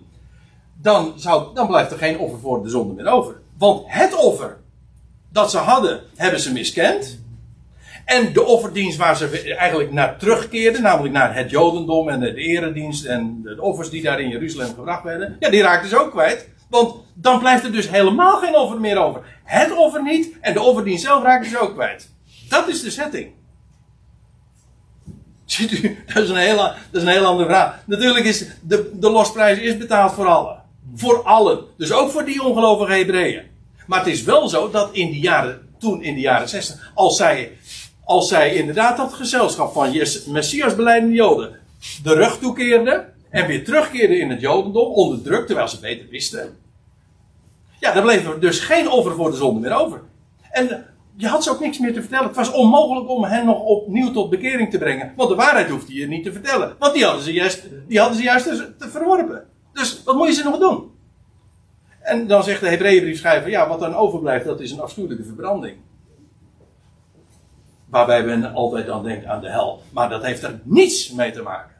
[0.74, 3.40] dan, zou, dan blijft er geen offer voor de zonde meer over.
[3.58, 4.56] Want het offer
[5.32, 7.20] dat ze hadden, hebben ze miskend.
[8.08, 13.04] En de offerdienst waar ze eigenlijk naar terugkeerden, namelijk naar het Jodendom en de eredienst
[13.04, 16.48] en de offers die daar in Jeruzalem gebracht werden, ja, die raakten ze ook kwijt.
[16.70, 19.20] Want dan blijft er dus helemaal geen offer meer over.
[19.44, 22.10] Het offer niet en de offerdienst zelf raakten ze ook kwijt.
[22.48, 23.30] Dat is de setting.
[25.44, 27.82] Ziet u, dat is een hele, dat is een heel andere vraag.
[27.84, 30.62] Natuurlijk is de, de losprijs is betaald voor allen.
[30.94, 31.64] Voor allen.
[31.76, 33.42] Dus ook voor die ongelovige Hebreeën.
[33.86, 37.16] Maar het is wel zo dat in de jaren, toen in de jaren 60, als
[37.16, 37.57] zij,
[38.08, 39.96] als zij inderdaad dat gezelschap van
[40.26, 41.58] Messias beleidende Joden
[42.02, 46.56] de rug toekeerden en weer terugkeerden in het Jodendom onder druk, terwijl ze beter wisten.
[47.80, 50.00] Ja, dan bleef er dus geen offer voor de zonde meer over.
[50.50, 50.84] En
[51.16, 52.26] je had ze ook niks meer te vertellen.
[52.26, 55.12] Het was onmogelijk om hen nog opnieuw tot bekering te brengen.
[55.16, 56.76] Want de waarheid hoefde je niet te vertellen.
[56.78, 58.44] Want die hadden ze juist, die hadden ze juist
[58.78, 59.44] te verworpen.
[59.72, 60.90] Dus wat moet je ze nog doen?
[62.00, 65.76] En dan zegt de Hebreeënbriefschrijver, ja, wat dan overblijft, dat is een afschuwelijke verbranding.
[67.90, 69.82] Waarbij men altijd dan denkt aan de hel.
[69.90, 71.76] Maar dat heeft er niets mee te maken.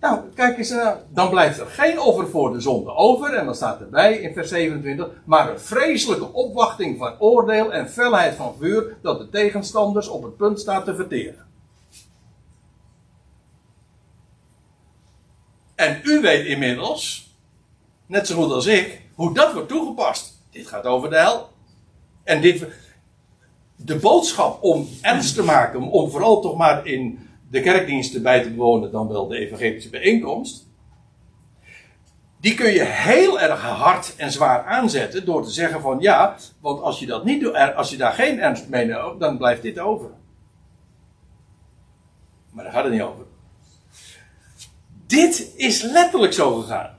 [0.00, 3.34] Nou, kijk eens, uh, dan blijft er geen offer voor de zonde over.
[3.34, 5.08] En dan staat erbij in vers 27.
[5.24, 8.96] Maar een vreselijke opwachting van oordeel en felheid van vuur.
[9.02, 11.46] dat de tegenstanders op het punt staat te verteren.
[15.74, 17.34] En u weet inmiddels,
[18.06, 20.42] net zo goed als ik, hoe dat wordt toegepast.
[20.50, 21.48] Dit gaat over de hel.
[22.24, 22.66] En dit,
[23.84, 28.50] de boodschap om ernst te maken, om vooral toch maar in de kerkdiensten bij te
[28.50, 30.66] bewonen dan wel de evangelische bijeenkomst.
[32.40, 36.80] Die kun je heel erg hard en zwaar aanzetten door te zeggen van ja, want
[36.82, 39.78] als je dat niet doet, als je daar geen ernst mee neemt, dan blijft dit
[39.78, 40.10] over.
[42.50, 43.24] Maar daar gaat het niet over.
[45.06, 46.96] Dit is letterlijk zo gegaan.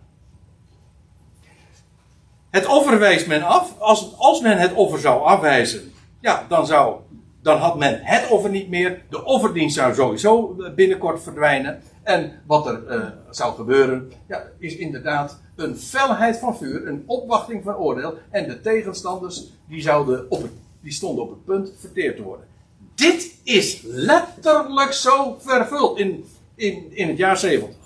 [2.49, 3.79] Het offer wijst men af.
[3.79, 7.01] Als, als men het offer zou afwijzen, ja, dan zou
[7.41, 9.01] dan had men het offer niet meer.
[9.09, 11.81] De offerdienst zou sowieso binnenkort verdwijnen.
[12.03, 17.63] En wat er uh, zou gebeuren, ja, is inderdaad een felheid van vuur, een opwachting
[17.63, 18.17] van oordeel.
[18.29, 20.49] En de tegenstanders die, zouden op
[20.81, 22.45] die stonden op het punt verteerd te worden.
[22.95, 27.77] Dit is letterlijk zo vervuld in, in, in het jaar 70.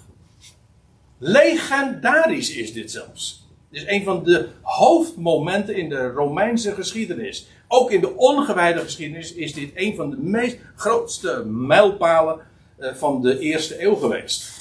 [1.17, 3.47] Legendarisch is dit zelfs.
[3.69, 7.47] Dit is een van de hoofdmomenten in de Romeinse geschiedenis.
[7.76, 12.39] Ook in de ongewijde geschiedenis is dit een van de meest grootste mijlpalen
[12.78, 14.51] eh, van de eerste eeuw geweest.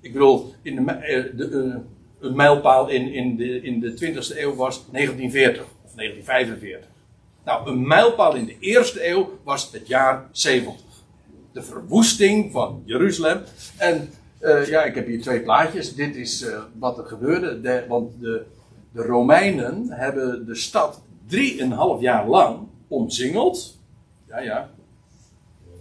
[0.00, 1.74] Ik bedoel, in de, eh, de, uh,
[2.20, 6.88] een mijlpaal in, in, de, in de 20e eeuw was 1940 of 1945.
[7.44, 10.80] Nou, een mijlpaal in de eerste eeuw was het jaar 70.
[11.52, 13.42] De verwoesting van Jeruzalem.
[13.76, 14.10] En
[14.66, 15.94] ja, ik heb hier twee plaatjes.
[15.94, 16.46] Dit is
[16.78, 17.60] wat er gebeurde.
[17.60, 18.44] De, want de,
[18.92, 21.02] de Romeinen hebben de stad
[21.32, 22.58] drieënhalf jaar lang
[22.88, 23.78] omsingeld.
[24.28, 24.70] Ja, ja.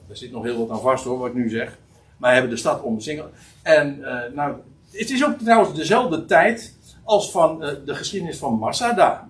[0.08, 1.78] Daar zit nog heel wat aan vast hoor, wat ik nu zeg.
[2.18, 3.32] Maar hebben de stad omsingeld.
[3.62, 4.56] En uh, nou,
[4.92, 9.30] het is ook trouwens dezelfde tijd als van de geschiedenis van Masada.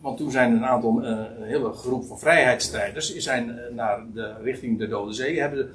[0.00, 4.88] Want toen zijn een aantal, een hele groep van vrijheidsstrijders zijn naar de richting de
[4.88, 5.74] Dode Zee, hebben,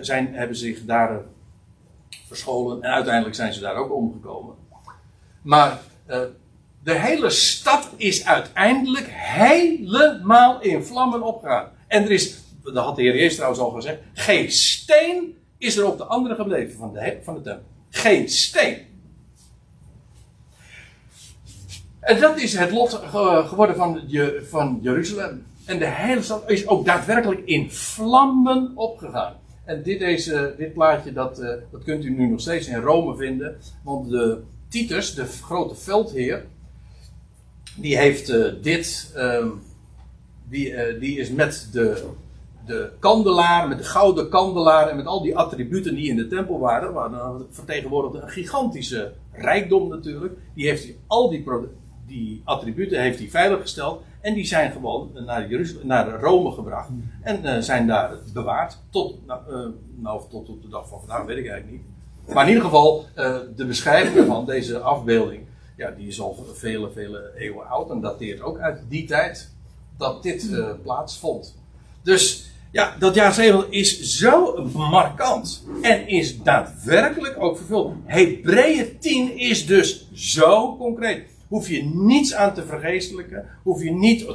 [0.00, 1.20] zijn, hebben zich daar
[2.26, 2.82] verscholen.
[2.82, 4.54] En uiteindelijk zijn ze daar ook omgekomen.
[5.42, 5.80] Maar
[6.84, 11.68] de hele stad is uiteindelijk helemaal in vlammen opgegaan.
[11.86, 15.86] En er is, dat had de Heer Jezus trouwens al gezegd, geen steen is er
[15.86, 17.64] op de andere gebleven van de, van de tempel.
[17.90, 18.78] Geen steen.
[22.00, 23.00] En dat is het lot
[23.46, 24.00] geworden van,
[24.48, 25.46] van Jeruzalem.
[25.64, 29.34] En de hele stad is ook daadwerkelijk in vlammen opgegaan.
[29.64, 33.16] En dit, deze, dit plaatje, dat, uh, dat kunt u nu nog steeds in Rome
[33.16, 33.56] vinden.
[33.84, 36.44] Want de Titus, de grote veldheer,
[37.76, 39.46] die heeft uh, dit, uh,
[40.48, 42.04] die, uh, die is met de,
[42.66, 46.58] de kandelaar, met de gouden kandelaar en met al die attributen die in de tempel
[46.58, 50.34] waren, waren vertegenwoordigde een gigantische rijkdom natuurlijk.
[50.54, 51.44] Die heeft al die,
[52.06, 54.02] die attributen heeft hij veiliggesteld.
[54.20, 56.88] En die zijn gewoon naar, Jeruzalem, naar Rome gebracht.
[57.22, 58.78] En uh, zijn daar bewaard.
[58.90, 59.40] Tot, nou,
[59.94, 62.34] nou, tot op de dag van vandaag, weet ik eigenlijk niet.
[62.34, 63.04] Maar in ieder geval,
[63.56, 65.42] de beschrijving van deze afbeelding.
[65.82, 67.90] Ja, die is al vele, vele eeuwen oud.
[67.90, 69.50] En dateert ook uit die tijd
[69.98, 70.50] dat dit
[70.82, 71.56] plaatsvond.
[72.02, 75.64] Dus ja, dat jaar 70 is zo markant.
[75.82, 77.94] En is daadwerkelijk ook vervuld.
[78.04, 81.24] Hebreeën 10 is dus zo concreet.
[81.48, 83.48] Hoef je niets aan te vergeestelijken.
[83.62, 84.26] Hoef je niet,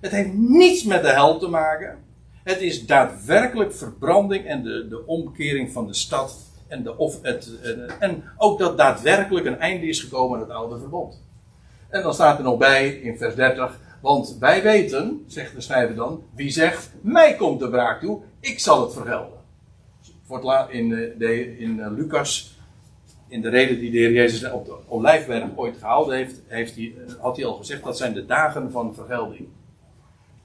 [0.00, 1.98] het heeft niets met de hel te maken.
[2.44, 7.50] Het is daadwerkelijk verbranding en de, de omkering van de stad En, de, of het,
[7.98, 11.24] en ook dat daadwerkelijk een einde is gekomen aan het oude verbond.
[11.88, 13.78] En dan staat er nog bij in vers 30.
[14.00, 18.58] Want wij weten, zegt de schrijver dan, wie zegt: Mij komt de wraak toe, ik
[18.58, 19.38] zal het vergelden.
[20.26, 20.88] Wordt in,
[21.18, 22.56] de, in Lucas
[23.28, 26.94] in de reden die de Heer Jezus op de Olijfberg ooit gehouden heeft, heeft hij,
[27.18, 29.48] had hij al gezegd, dat zijn de dagen van vergelding.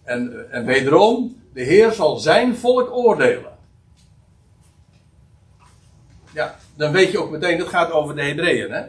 [0.03, 3.51] En, en wederom, de Heer zal zijn volk oordelen.
[6.33, 8.83] Ja, dan weet je ook meteen, dat gaat over de Hebreeën, hè?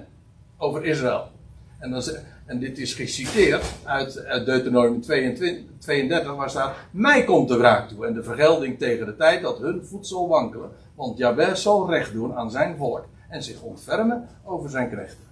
[0.57, 1.30] Over Israël.
[1.78, 2.03] En, dan,
[2.47, 7.88] en dit is geciteerd uit, uit Deuteronomium 22, 32, waar staat: Mij komt de wraak
[7.88, 10.70] toe en de vergelding tegen de tijd dat hun voedsel wankelen.
[10.95, 15.24] Want Jabez zal recht doen aan zijn volk en zich ontfermen over zijn knechten.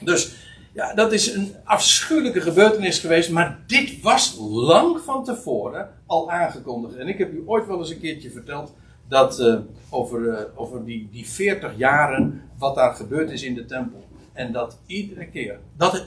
[0.00, 0.34] Dus
[0.72, 6.96] ja, dat is een afschuwelijke gebeurtenis geweest, maar dit was lang van tevoren al aangekondigd.
[6.96, 8.72] En ik heb u ooit wel eens een keertje verteld
[9.12, 9.58] dat uh,
[9.90, 14.04] over, uh, over die, die 40 jaren wat daar gebeurd is in de tempel.
[14.32, 16.06] En dat iedere keer, dat het,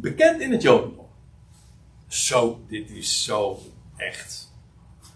[0.00, 1.06] bekend in het Jodendom.
[2.08, 3.58] Zo, dit is zo
[3.96, 4.52] echt.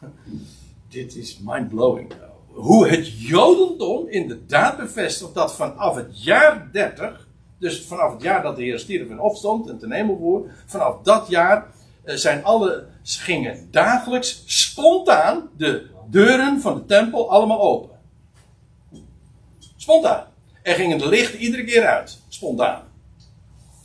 [0.88, 2.12] dit is mind-blowing
[2.54, 7.28] hoe het Jodendom inderdaad bevestigt dat vanaf het jaar 30,
[7.58, 11.02] dus vanaf het jaar dat de Heer stierf en opstond en ten hemel voer, vanaf
[11.02, 11.66] dat jaar
[12.04, 17.98] eh, zijn alle, gingen dagelijks spontaan de deuren van de tempel allemaal open.
[19.76, 20.26] Spontaan.
[20.62, 22.20] Er gingen de lichten iedere keer uit.
[22.28, 22.82] Spontaan.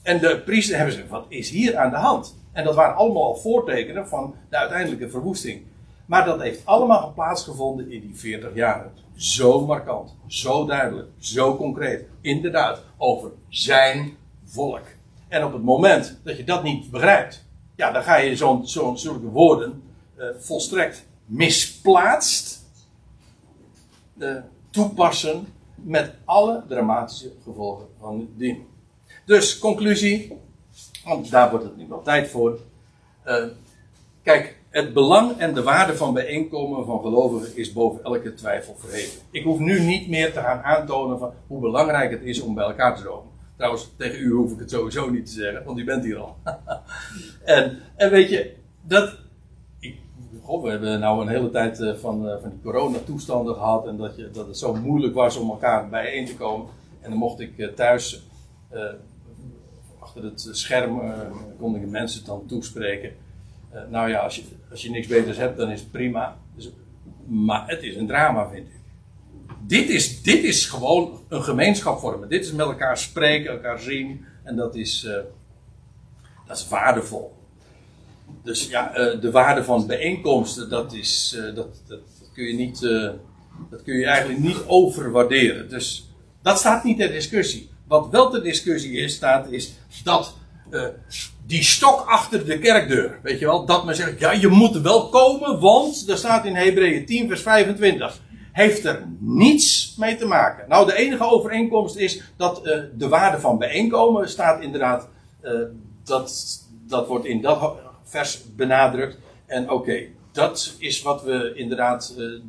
[0.04, 2.38] En de priester hebben ze, wat is hier aan de hand?
[2.52, 5.62] En dat waren allemaal voortekenen van de uiteindelijke verwoesting.
[6.06, 8.92] Maar dat heeft allemaal plaatsgevonden in die 40 jaren.
[9.16, 12.06] Zo markant, zo duidelijk, zo concreet.
[12.22, 14.82] Inderdaad, over zijn volk.
[15.28, 17.46] En op het moment dat je dat niet begrijpt,
[17.76, 19.84] ja, dan ga je zo'n zo, zulke woorden
[20.18, 22.64] uh, volstrekt misplaatst
[24.70, 28.68] toepassen met alle dramatische gevolgen van dien.
[29.26, 30.38] Dus conclusie,
[31.04, 32.60] want daar wordt het nu wel tijd voor.
[33.26, 33.46] Uh,
[34.24, 39.22] kijk, het belang en de waarde van bijeenkomen van gelovigen is boven elke twijfel verheven.
[39.32, 42.66] Ik hoef nu niet meer te gaan aantonen van hoe belangrijk het is om bij
[42.66, 43.32] elkaar te komen.
[43.56, 46.38] Trouwens, tegen u hoef ik het sowieso niet te zeggen, want u bent hier al.
[47.46, 49.18] en, en weet je, dat.
[50.58, 54.16] We hebben nou een hele tijd eh, van, uh, van die coronatoestanden gehad en dat,
[54.16, 56.68] je, dat het zo moeilijk was om elkaar bijeen te komen.
[57.02, 58.24] En dan mocht ik uh, thuis
[60.00, 61.02] achter het scherm
[61.60, 63.12] kon ik mensen dan toespreken.
[63.90, 66.38] Nou ja, als je, als je niks beters hebt, dan is het prima.
[66.56, 66.70] Dus,
[67.28, 68.74] maar het is een drama, vind ik.
[69.68, 72.30] Dit is, dit is gewoon een gemeenschap vormen.
[72.30, 74.26] Dit is met elkaar spreken, elkaar zien.
[74.44, 75.08] En dat is,
[76.48, 77.39] dat is waardevol.
[78.44, 82.00] Dus ja, uh, de waarde van bijeenkomsten, dat, is, dat, dat, dat,
[82.34, 82.80] kun je niet,
[83.70, 85.70] dat kun je eigenlijk niet overwaarderen.
[85.70, 86.10] Dus
[86.42, 87.70] dat staat niet ter discussie.
[87.88, 89.74] Wat wel ter discussie is, staat, is
[90.04, 90.34] dat
[91.46, 93.20] die stok achter de kerkdeur.
[93.24, 96.56] Weet je wel, dat men zegt, ja, je moet wel komen, want er staat in
[96.56, 98.22] Hebreeën 10, vers 25.
[98.52, 100.70] Heeft er niets mee te maken.
[100.70, 102.64] Nou, de enige overeenkomst is dat
[102.98, 105.08] de waarde van bijeenkomen staat inderdaad,
[106.04, 109.18] dat, dat wordt in dat vers benadrukt.
[109.46, 112.42] En oké, dat is wat we inderdaad uh,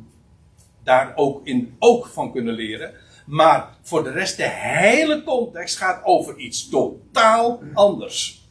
[0.83, 2.93] daar ook, in, ook van kunnen leren.
[3.25, 8.41] Maar voor de rest, de hele context gaat over iets totaal anders.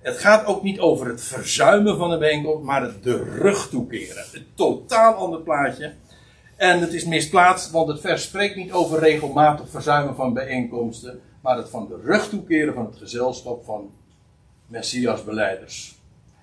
[0.00, 4.24] Het gaat ook niet over het verzuimen van een bijeenkomst, maar het de rug toekeren.
[4.32, 5.92] Een totaal ander plaatje.
[6.56, 11.56] En het is misplaatst, want het vers spreekt niet over regelmatig verzuimen van bijeenkomsten, maar
[11.56, 13.90] het van de rug toekeren van het gezelschap van
[14.66, 15.99] Messias-beleiders.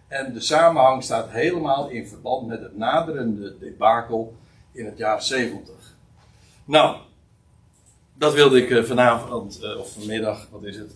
[0.08, 4.36] En de samenhang staat helemaal in verband met het naderende debakel
[4.72, 5.96] in het jaar 70.
[6.66, 6.98] Nou,
[8.14, 10.96] dat wilde ik eh, vanavond, eh, of vanmiddag, wat is het,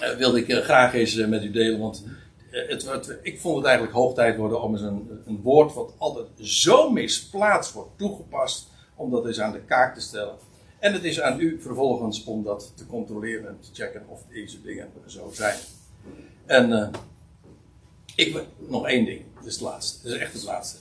[0.00, 1.80] uh, wilde ik graag eens met u delen.
[1.80, 2.04] Want
[2.50, 6.26] het, ik vond het eigenlijk hoog tijd worden om eens een, een woord wat altijd
[6.40, 10.34] zo misplaatst wordt toegepast, om dat eens aan de kaak te stellen.
[10.78, 14.62] En het is aan u vervolgens om dat te controleren en te checken of deze
[14.62, 15.58] dingen zo zijn.
[16.46, 16.90] En
[18.16, 20.02] ik nog één ding, dat is het laatste.
[20.02, 20.78] Dat is echt het laatste.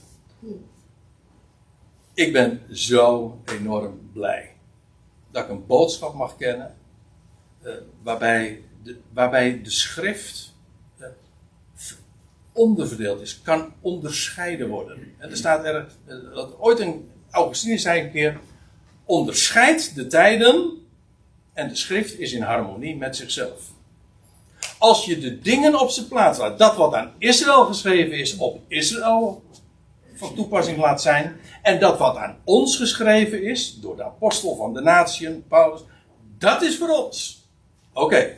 [2.14, 4.56] Ik ben zo enorm blij
[5.32, 6.76] dat ik een boodschap mag kennen
[8.04, 10.54] waarbij de, waarbij de schrift
[11.00, 11.08] uh,
[12.52, 15.14] onderverdeeld is, kan onderscheiden worden.
[15.18, 18.40] En er staat er, uh, dat ooit een Augustinus zei een keer,
[19.06, 20.78] onderscheidt de tijden
[21.54, 23.72] en de schrift is in harmonie met zichzelf.
[24.78, 28.60] Als je de dingen op zijn plaats laat, dat wat aan Israël geschreven is, op
[28.68, 29.44] Israël
[30.16, 31.40] van toepassing laat zijn.
[31.62, 35.82] En dat wat aan ons geschreven is, door de apostel van de natieën, Paulus,
[36.38, 37.46] dat is voor ons.
[37.94, 38.38] Oké.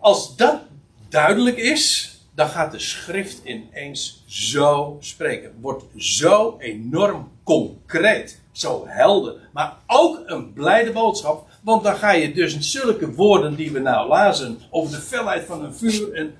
[0.00, 0.60] Als dat
[1.08, 5.54] duidelijk is, dan gaat de schrift ineens zo spreken.
[5.60, 11.48] Wordt zo enorm concreet, zo helder, maar ook een blijde boodschap.
[11.66, 15.64] Want dan ga je dus zulke woorden die we nou lazen over de felheid van
[15.64, 16.34] een vuur en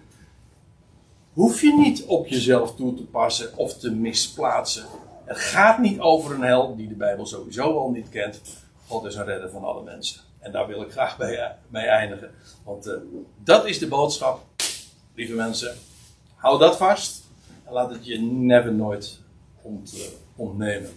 [1.33, 4.85] hoef je niet op jezelf toe te passen of te misplaatsen.
[5.25, 8.41] Het gaat niet over een hel die de Bijbel sowieso al niet kent.
[8.87, 10.21] God is een redder van alle mensen.
[10.39, 12.31] En daar wil ik graag bij, bij eindigen.
[12.65, 12.95] Want uh,
[13.45, 14.45] dat is de boodschap,
[15.15, 15.75] lieve mensen.
[16.35, 17.25] Hou dat vast
[17.65, 19.21] en laat het je never nooit
[19.65, 20.01] uh,
[20.37, 20.91] ontnemen.